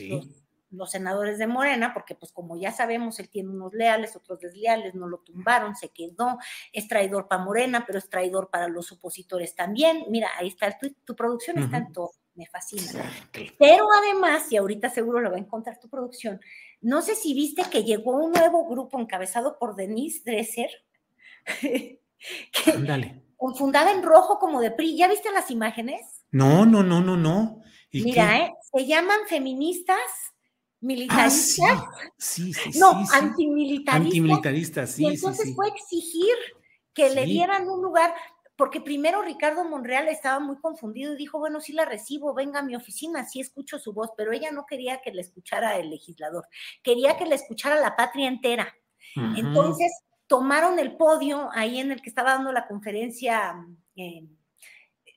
los, 0.72 0.90
senadores 0.90 1.38
de 1.38 1.46
Morena, 1.46 1.94
porque 1.94 2.16
pues 2.16 2.32
como 2.32 2.56
ya 2.56 2.72
sabemos, 2.72 3.20
él 3.20 3.28
tiene 3.28 3.50
unos 3.50 3.72
leales, 3.72 4.16
otros 4.16 4.40
desleales, 4.40 4.96
no 4.96 5.06
lo 5.06 5.18
tumbaron, 5.18 5.76
se 5.76 5.90
quedó, 5.90 6.38
es 6.72 6.88
traidor 6.88 7.28
para 7.28 7.44
Morena, 7.44 7.84
pero 7.86 8.00
es 8.00 8.08
traidor 8.08 8.50
para 8.50 8.66
los 8.66 8.90
opositores 8.90 9.54
también. 9.54 10.04
Mira, 10.08 10.30
ahí 10.36 10.48
está 10.48 10.76
tuit, 10.76 10.98
tu 11.04 11.14
producción 11.14 11.58
está 11.58 11.76
en 11.76 11.92
todo 11.92 12.10
me 12.34 12.46
fascina. 12.46 13.10
Pero 13.58 13.86
además, 13.98 14.50
y 14.50 14.56
ahorita 14.56 14.90
seguro 14.90 15.20
lo 15.20 15.30
va 15.30 15.36
a 15.36 15.40
encontrar 15.40 15.78
tu 15.78 15.88
producción, 15.88 16.40
no 16.80 17.02
sé 17.02 17.14
si 17.14 17.34
viste 17.34 17.62
que 17.70 17.84
llegó 17.84 18.12
un 18.12 18.32
nuevo 18.32 18.68
grupo 18.68 18.98
encabezado 18.98 19.58
por 19.58 19.76
Denise 19.76 20.22
Dresser, 20.24 20.70
Ándale. 22.74 23.22
fundada 23.56 23.92
en 23.92 24.02
rojo 24.02 24.38
como 24.38 24.60
de 24.60 24.70
PRI. 24.70 24.96
¿Ya 24.96 25.08
viste 25.08 25.30
las 25.32 25.50
imágenes? 25.50 26.24
No, 26.30 26.64
no, 26.64 26.82
no, 26.82 27.00
no, 27.00 27.16
no. 27.16 27.62
Mira, 27.92 28.38
¿eh? 28.38 28.52
se 28.72 28.86
llaman 28.86 29.18
feministas 29.28 29.98
militaristas. 30.80 31.70
Ah, 31.70 31.90
sí. 32.18 32.52
sí, 32.52 32.78
no, 32.78 33.04
antimilitaristas. 33.12 33.94
Antimilitaristas, 33.94 34.90
sí. 34.92 35.04
Y 35.04 35.06
entonces 35.08 35.54
fue 35.54 35.68
exigir 35.68 36.34
que 36.94 37.10
le 37.10 37.24
dieran 37.24 37.68
un 37.68 37.82
lugar 37.82 38.14
porque 38.62 38.80
primero 38.80 39.22
Ricardo 39.22 39.64
Monreal 39.64 40.06
estaba 40.06 40.38
muy 40.38 40.56
confundido 40.56 41.12
y 41.12 41.16
dijo, 41.16 41.40
bueno, 41.40 41.60
sí 41.60 41.72
la 41.72 41.84
recibo, 41.84 42.32
venga 42.32 42.60
a 42.60 42.62
mi 42.62 42.76
oficina, 42.76 43.26
sí 43.26 43.40
escucho 43.40 43.80
su 43.80 43.92
voz, 43.92 44.10
pero 44.16 44.30
ella 44.30 44.52
no 44.52 44.66
quería 44.66 45.00
que 45.00 45.10
le 45.10 45.20
escuchara 45.20 45.78
el 45.78 45.90
legislador, 45.90 46.46
quería 46.80 47.16
que 47.16 47.26
le 47.26 47.34
escuchara 47.34 47.74
la 47.74 47.96
patria 47.96 48.28
entera. 48.28 48.72
Entonces 49.36 49.90
tomaron 50.28 50.78
el 50.78 50.96
podio 50.96 51.50
ahí 51.52 51.80
en 51.80 51.90
el 51.90 52.00
que 52.00 52.08
estaba 52.08 52.34
dando 52.34 52.52
la 52.52 52.68
conferencia 52.68 53.56
eh, 53.96 54.28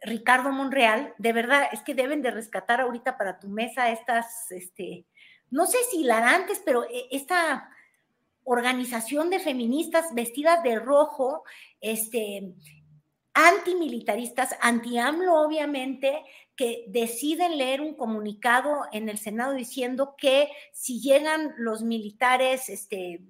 Ricardo 0.01 0.51
Monreal, 0.51 1.13
de 1.19 1.31
verdad, 1.31 1.69
es 1.71 1.83
que 1.83 1.93
deben 1.93 2.23
de 2.23 2.31
rescatar 2.31 2.81
ahorita 2.81 3.15
para 3.15 3.37
tu 3.37 3.47
mesa 3.47 3.91
estas, 3.91 4.51
este, 4.53 5.05
no 5.51 5.67
sé 5.67 5.77
si 5.91 5.99
hilarantes, 5.99 6.63
pero 6.65 6.85
eh, 6.85 7.09
esta 7.11 7.69
organización 8.43 9.29
de 9.29 9.37
feministas 9.37 10.15
vestidas 10.15 10.63
de 10.63 10.79
rojo, 10.79 11.43
este, 11.79 12.55
antimilitaristas, 13.35 14.55
anti-AMLO 14.61 15.41
obviamente, 15.41 16.23
que 16.55 16.85
deciden 16.87 17.57
leer 17.57 17.81
un 17.81 17.93
comunicado 17.95 18.85
en 18.93 19.09
el 19.09 19.17
Senado 19.17 19.53
diciendo 19.53 20.15
que 20.17 20.49
si 20.71 21.01
llegan 21.01 21.53
los 21.57 21.83
militares, 21.83 22.69
este, 22.69 23.21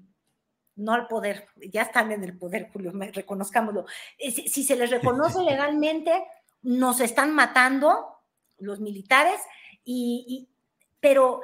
no 0.75 0.93
al 0.93 1.07
poder, 1.07 1.47
ya 1.71 1.81
están 1.81 2.11
en 2.11 2.23
el 2.23 2.37
poder, 2.37 2.69
Julio, 2.71 2.91
reconozcámoslo, 3.13 3.85
eh, 4.19 4.31
si, 4.31 4.63
se 4.63 4.75
les 4.75 4.91
reconoce 4.91 5.41
legalmente, 5.43 6.23
nos 6.61 6.99
están 6.99 7.33
matando 7.33 8.19
los 8.59 8.79
militares, 8.79 9.41
y, 9.83 10.49
pero 10.99 11.41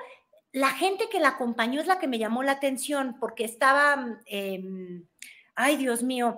la 0.52 0.70
gente 0.70 1.10
que 1.10 1.20
la 1.20 1.30
acompañó 1.30 1.82
es 1.82 1.88
la 1.88 1.98
que 1.98 2.08
me 2.08 2.20
llamó 2.20 2.44
la 2.44 2.54
atención 2.54 3.18
porque 3.20 3.44
estaba, 3.44 4.20
em, 4.26 5.06
ay 5.56 5.78
Dios 5.78 6.04
mío, 6.04 6.38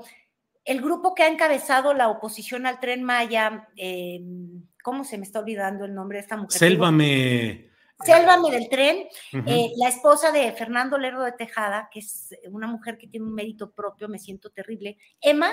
el 0.65 0.81
grupo 0.81 1.13
que 1.13 1.23
ha 1.23 1.27
encabezado 1.27 1.93
la 1.93 2.09
oposición 2.09 2.65
al 2.65 2.79
tren 2.79 3.03
Maya, 3.03 3.67
em, 3.75 4.63
¿cómo 4.83 5.03
se 5.03 5.17
me 5.17 5.23
está 5.23 5.39
olvidando 5.39 5.85
el 5.85 5.93
nombre 5.93 6.17
de 6.17 6.21
esta 6.21 6.37
mujer? 6.37 6.57
Sélvame. 6.57 7.69
Sélvame 8.03 8.51
del 8.51 8.67
tren, 8.69 9.07
eh, 9.45 9.71
la 9.77 9.87
esposa 9.87 10.31
de 10.31 10.51
Fernando 10.51 10.97
Lerdo 10.97 11.23
de 11.23 11.31
Tejada, 11.31 11.89
que 11.91 11.99
es 11.99 12.35
una 12.49 12.67
mujer 12.67 12.97
que 12.97 13.07
tiene 13.07 13.25
un 13.25 13.33
mérito 13.33 13.71
propio, 13.71 14.09
me 14.09 14.19
siento 14.19 14.49
terrible. 14.49 14.97
Emma, 15.21 15.51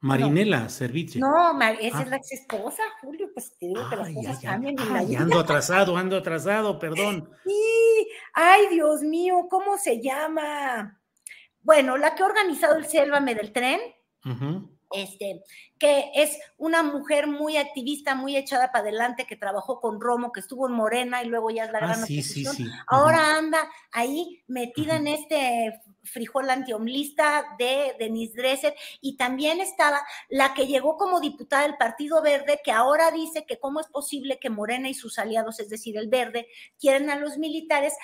Marinela 0.00 0.68
Servicio. 0.68 1.20
No, 1.20 1.60
esa 1.60 1.78
es 1.80 1.94
ah. 1.94 2.04
la 2.08 2.16
ex 2.16 2.32
esposa, 2.32 2.82
Julio, 3.00 3.30
pues 3.32 3.56
te 3.58 3.66
digo 3.66 3.88
que 3.88 3.96
las 3.96 4.12
cosas 4.12 4.40
cambian. 4.40 4.76
ando 5.16 5.40
atrasado, 5.40 5.96
ando 5.96 6.16
atrasado, 6.16 6.78
perdón. 6.78 7.30
Sí, 7.44 8.08
ay, 8.34 8.68
Dios 8.70 9.02
mío, 9.02 9.46
¿cómo 9.48 9.78
se 9.78 10.00
llama? 10.00 11.00
Bueno, 11.60 11.96
la 11.96 12.14
que 12.14 12.22
ha 12.22 12.26
organizado 12.26 12.76
el 12.76 12.86
Sélvame 12.86 13.34
del 13.34 13.52
tren, 13.52 13.80
este, 14.92 15.42
que 15.78 16.10
es 16.14 16.38
una 16.56 16.82
mujer 16.82 17.26
muy 17.26 17.56
activista, 17.56 18.14
muy 18.14 18.36
echada 18.36 18.70
para 18.72 18.84
adelante, 18.84 19.26
que 19.26 19.36
trabajó 19.36 19.80
con 19.80 20.00
Romo, 20.00 20.32
que 20.32 20.40
estuvo 20.40 20.68
en 20.68 20.74
Morena 20.74 21.22
y 21.22 21.28
luego 21.28 21.50
ya 21.50 21.64
es 21.64 21.72
la 21.72 21.78
ah, 21.78 21.86
gran 21.86 22.06
sí, 22.06 22.22
sí, 22.22 22.44
sí. 22.44 22.66
Ahora 22.86 23.36
anda 23.36 23.68
ahí 23.92 24.42
metida 24.46 24.96
en 24.96 25.08
este 25.08 25.80
frijol 26.04 26.48
antiomlista 26.50 27.56
de 27.58 27.96
Denise 27.98 28.36
Dresser 28.36 28.74
y 29.00 29.16
también 29.16 29.60
estaba 29.60 30.00
la 30.28 30.54
que 30.54 30.66
llegó 30.66 30.96
como 30.96 31.20
diputada 31.20 31.64
del 31.64 31.76
Partido 31.76 32.22
Verde, 32.22 32.60
que 32.64 32.70
ahora 32.70 33.10
dice 33.10 33.44
que 33.44 33.58
cómo 33.58 33.80
es 33.80 33.88
posible 33.88 34.38
que 34.38 34.50
Morena 34.50 34.88
y 34.88 34.94
sus 34.94 35.18
aliados, 35.18 35.58
es 35.58 35.68
decir, 35.68 35.96
el 35.98 36.08
Verde, 36.08 36.46
quieren 36.78 37.10
a 37.10 37.16
los 37.16 37.38
militares, 37.38 37.94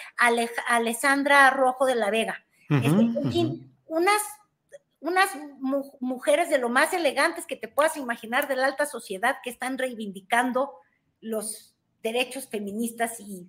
Alessandra 0.67 1.51
Rojo 1.51 1.87
de 1.87 1.95
la 1.95 2.11
Vega. 2.11 2.45
Este, 2.69 2.91
unas 3.87 4.23
unas 5.03 5.31
mujeres 6.01 6.49
de 6.49 6.59
lo 6.59 6.69
más 6.69 6.93
elegantes 6.93 7.45
que 7.45 7.57
te 7.57 7.69
puedas 7.69 7.97
imaginar 7.97 8.49
de 8.49 8.57
la 8.57 8.67
alta 8.67 8.87
sociedad 8.87 9.37
que 9.43 9.51
están 9.51 9.77
reivindicando 9.77 10.73
los 11.21 11.75
derechos 12.03 12.49
feministas 12.49 13.19
y, 13.19 13.49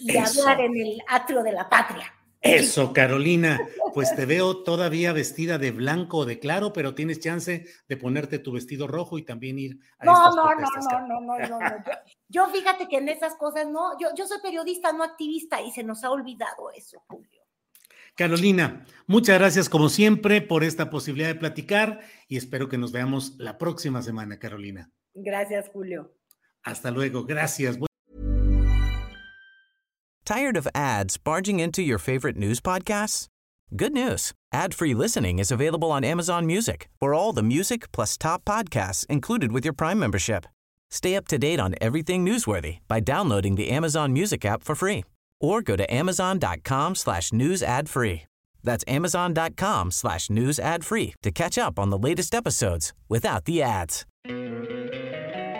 y 0.00 0.16
hablar 0.16 0.60
en 0.62 0.76
el 0.76 1.02
atrio 1.08 1.42
de 1.42 1.52
la 1.52 1.68
patria. 1.68 2.12
Eso, 2.40 2.92
Carolina, 2.92 3.58
pues 3.94 4.14
te 4.14 4.26
veo 4.26 4.64
todavía 4.64 5.14
vestida 5.14 5.56
de 5.56 5.70
blanco 5.70 6.18
o 6.18 6.24
de 6.26 6.38
claro, 6.38 6.74
pero 6.74 6.94
tienes 6.94 7.18
chance 7.20 7.66
de 7.88 7.96
ponerte 7.96 8.38
tu 8.38 8.52
vestido 8.52 8.86
rojo 8.86 9.16
y 9.16 9.24
también 9.24 9.58
ir 9.58 9.78
a 9.98 10.04
no, 10.04 10.12
estas 10.12 10.34
no, 10.34 10.44
no, 10.44 10.60
no, 11.06 11.20
no, 11.20 11.38
no, 11.38 11.58
no, 11.60 11.84
Yo, 12.28 12.46
fíjate 12.48 12.86
que 12.86 12.98
en 12.98 13.08
esas 13.08 13.34
cosas 13.36 13.66
no, 13.68 13.98
yo, 13.98 14.08
yo 14.14 14.26
soy 14.26 14.40
periodista, 14.42 14.92
no 14.92 15.04
activista, 15.04 15.62
y 15.62 15.70
se 15.70 15.84
nos 15.84 16.04
ha 16.04 16.10
olvidado 16.10 16.70
eso, 16.74 17.02
Julio. 17.08 17.43
Carolina, 18.16 18.86
muchas 19.08 19.38
gracias 19.38 19.68
como 19.68 19.88
siempre 19.88 20.40
por 20.40 20.62
esta 20.62 20.88
posibilidad 20.88 21.28
de 21.28 21.34
platicar 21.34 22.00
y 22.28 22.36
espero 22.36 22.68
que 22.68 22.78
nos 22.78 22.92
veamos 22.92 23.34
la 23.38 23.58
próxima 23.58 24.02
semana, 24.02 24.38
Carolina. 24.38 24.90
Gracias, 25.14 25.68
Julio. 25.72 26.14
Hasta 26.62 26.90
luego, 26.90 27.24
gracias. 27.24 27.76
Tired 30.24 30.56
of 30.56 30.66
ads 30.74 31.18
barging 31.18 31.60
into 31.60 31.82
your 31.82 31.98
favorite 31.98 32.36
news 32.36 32.60
podcasts? 32.60 33.26
Good 33.76 33.92
news. 33.92 34.32
Ad-free 34.52 34.94
listening 34.94 35.38
is 35.38 35.50
available 35.50 35.90
on 35.90 36.04
Amazon 36.04 36.46
Music. 36.46 36.88
For 37.00 37.12
all 37.12 37.32
the 37.32 37.42
music 37.42 37.90
plus 37.92 38.16
top 38.16 38.44
podcasts 38.44 39.04
included 39.06 39.52
with 39.52 39.64
your 39.64 39.74
Prime 39.74 39.98
membership. 39.98 40.46
Stay 40.90 41.16
up 41.16 41.26
to 41.28 41.38
date 41.38 41.58
on 41.58 41.74
everything 41.80 42.24
newsworthy 42.24 42.78
by 42.86 43.00
downloading 43.00 43.56
the 43.56 43.70
Amazon 43.70 44.12
Music 44.12 44.44
app 44.44 44.62
for 44.62 44.74
free 44.74 45.04
or 45.44 45.62
go 45.62 45.76
to 45.76 45.84
amazon.com 45.92 46.94
slash 46.94 47.32
news 47.32 47.62
ad 47.62 47.88
free. 47.88 48.22
That's 48.64 48.84
amazon.com 48.88 49.90
slash 49.90 50.30
news 50.30 50.58
ad 50.58 50.84
free 50.84 51.14
to 51.22 51.30
catch 51.30 51.58
up 51.58 51.78
on 51.78 51.90
the 51.90 51.98
latest 51.98 52.34
episodes 52.34 52.92
without 53.08 53.44
the 53.44 53.62
ads. 53.62 54.06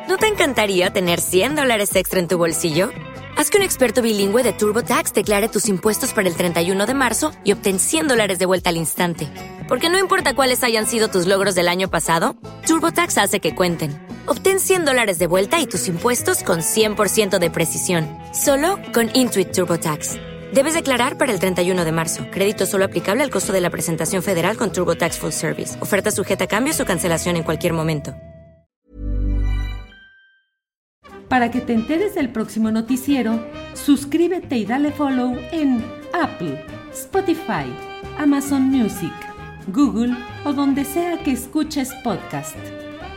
¿No 0.09 0.19
te 0.19 0.27
encantaría 0.27 0.91
tener 0.91 1.21
100 1.21 1.57
dólares 1.57 1.97
extra 1.97 2.21
en 2.21 2.29
tu 2.29 2.37
bolsillo? 2.37 2.91
Haz 3.37 3.51
que 3.51 3.57
un 3.59 3.65
experto 3.65 4.01
bilingüe 4.01 4.43
de 4.43 4.53
TurboTax 4.53 5.13
declare 5.13 5.49
tus 5.49 5.69
impuestos 5.69 6.13
para 6.13 6.29
el 6.29 6.37
31 6.37 6.87
de 6.87 6.95
marzo 6.95 7.33
y 7.43 7.53
obtén 7.53 7.79
100 7.79 8.09
dólares 8.09 8.39
de 8.39 8.47
vuelta 8.47 8.71
al 8.71 8.77
instante. 8.77 9.29
Porque 9.67 9.91
no 9.91 9.99
importa 9.99 10.35
cuáles 10.35 10.63
hayan 10.63 10.87
sido 10.87 11.09
tus 11.09 11.27
logros 11.27 11.55
del 11.55 11.69
año 11.69 11.89
pasado, 11.91 12.37
TurboTax 12.67 13.19
hace 13.19 13.41
que 13.41 13.55
cuenten 13.55 13.99
Obtén 14.27 14.61
100 14.61 14.85
dólares 14.85 15.19
de 15.19 15.27
vuelta 15.27 15.61
y 15.61 15.67
tus 15.67 15.89
impuestos 15.89 16.43
con 16.43 16.61
100% 16.61 17.39
de 17.39 17.51
precisión, 17.51 18.07
solo 18.33 18.79
con 18.93 19.11
Intuit 19.15 19.53
TurboTax. 19.53 20.17
Debes 20.53 20.75
declarar 20.75 21.19
para 21.19 21.33
el 21.33 21.41
31 21.41 21.85
de 21.85 21.93
marzo. 21.93 22.25
Crédito 22.31 22.67
solo 22.67 22.85
aplicable 22.85 23.23
al 23.23 23.31
costo 23.31 23.53
de 23.53 23.61
la 23.61 23.71
presentación 23.71 24.23
federal 24.23 24.57
con 24.57 24.73
TurboTax 24.73 25.19
Full 25.19 25.31
Service. 25.31 25.81
Oferta 25.83 26.11
sujeta 26.11 26.45
a 26.45 26.47
cambios 26.47 26.79
o 26.81 26.85
cancelación 26.85 27.37
en 27.37 27.43
cualquier 27.43 27.73
momento. 27.73 28.15
Para 31.29 31.51
que 31.51 31.61
te 31.61 31.73
enteres 31.73 32.15
del 32.15 32.31
próximo 32.31 32.71
noticiero, 32.71 33.45
suscríbete 33.73 34.57
y 34.57 34.65
dale 34.65 34.93
follow 34.93 35.37
en 35.51 35.85
Apple, 36.13 36.65
Spotify, 36.93 37.67
Amazon 38.19 38.63
Music, 38.63 39.13
Google 39.67 40.17
o 40.45 40.53
donde 40.53 40.85
sea 40.85 41.19
que 41.25 41.33
escuches 41.33 41.93
podcast 42.05 42.84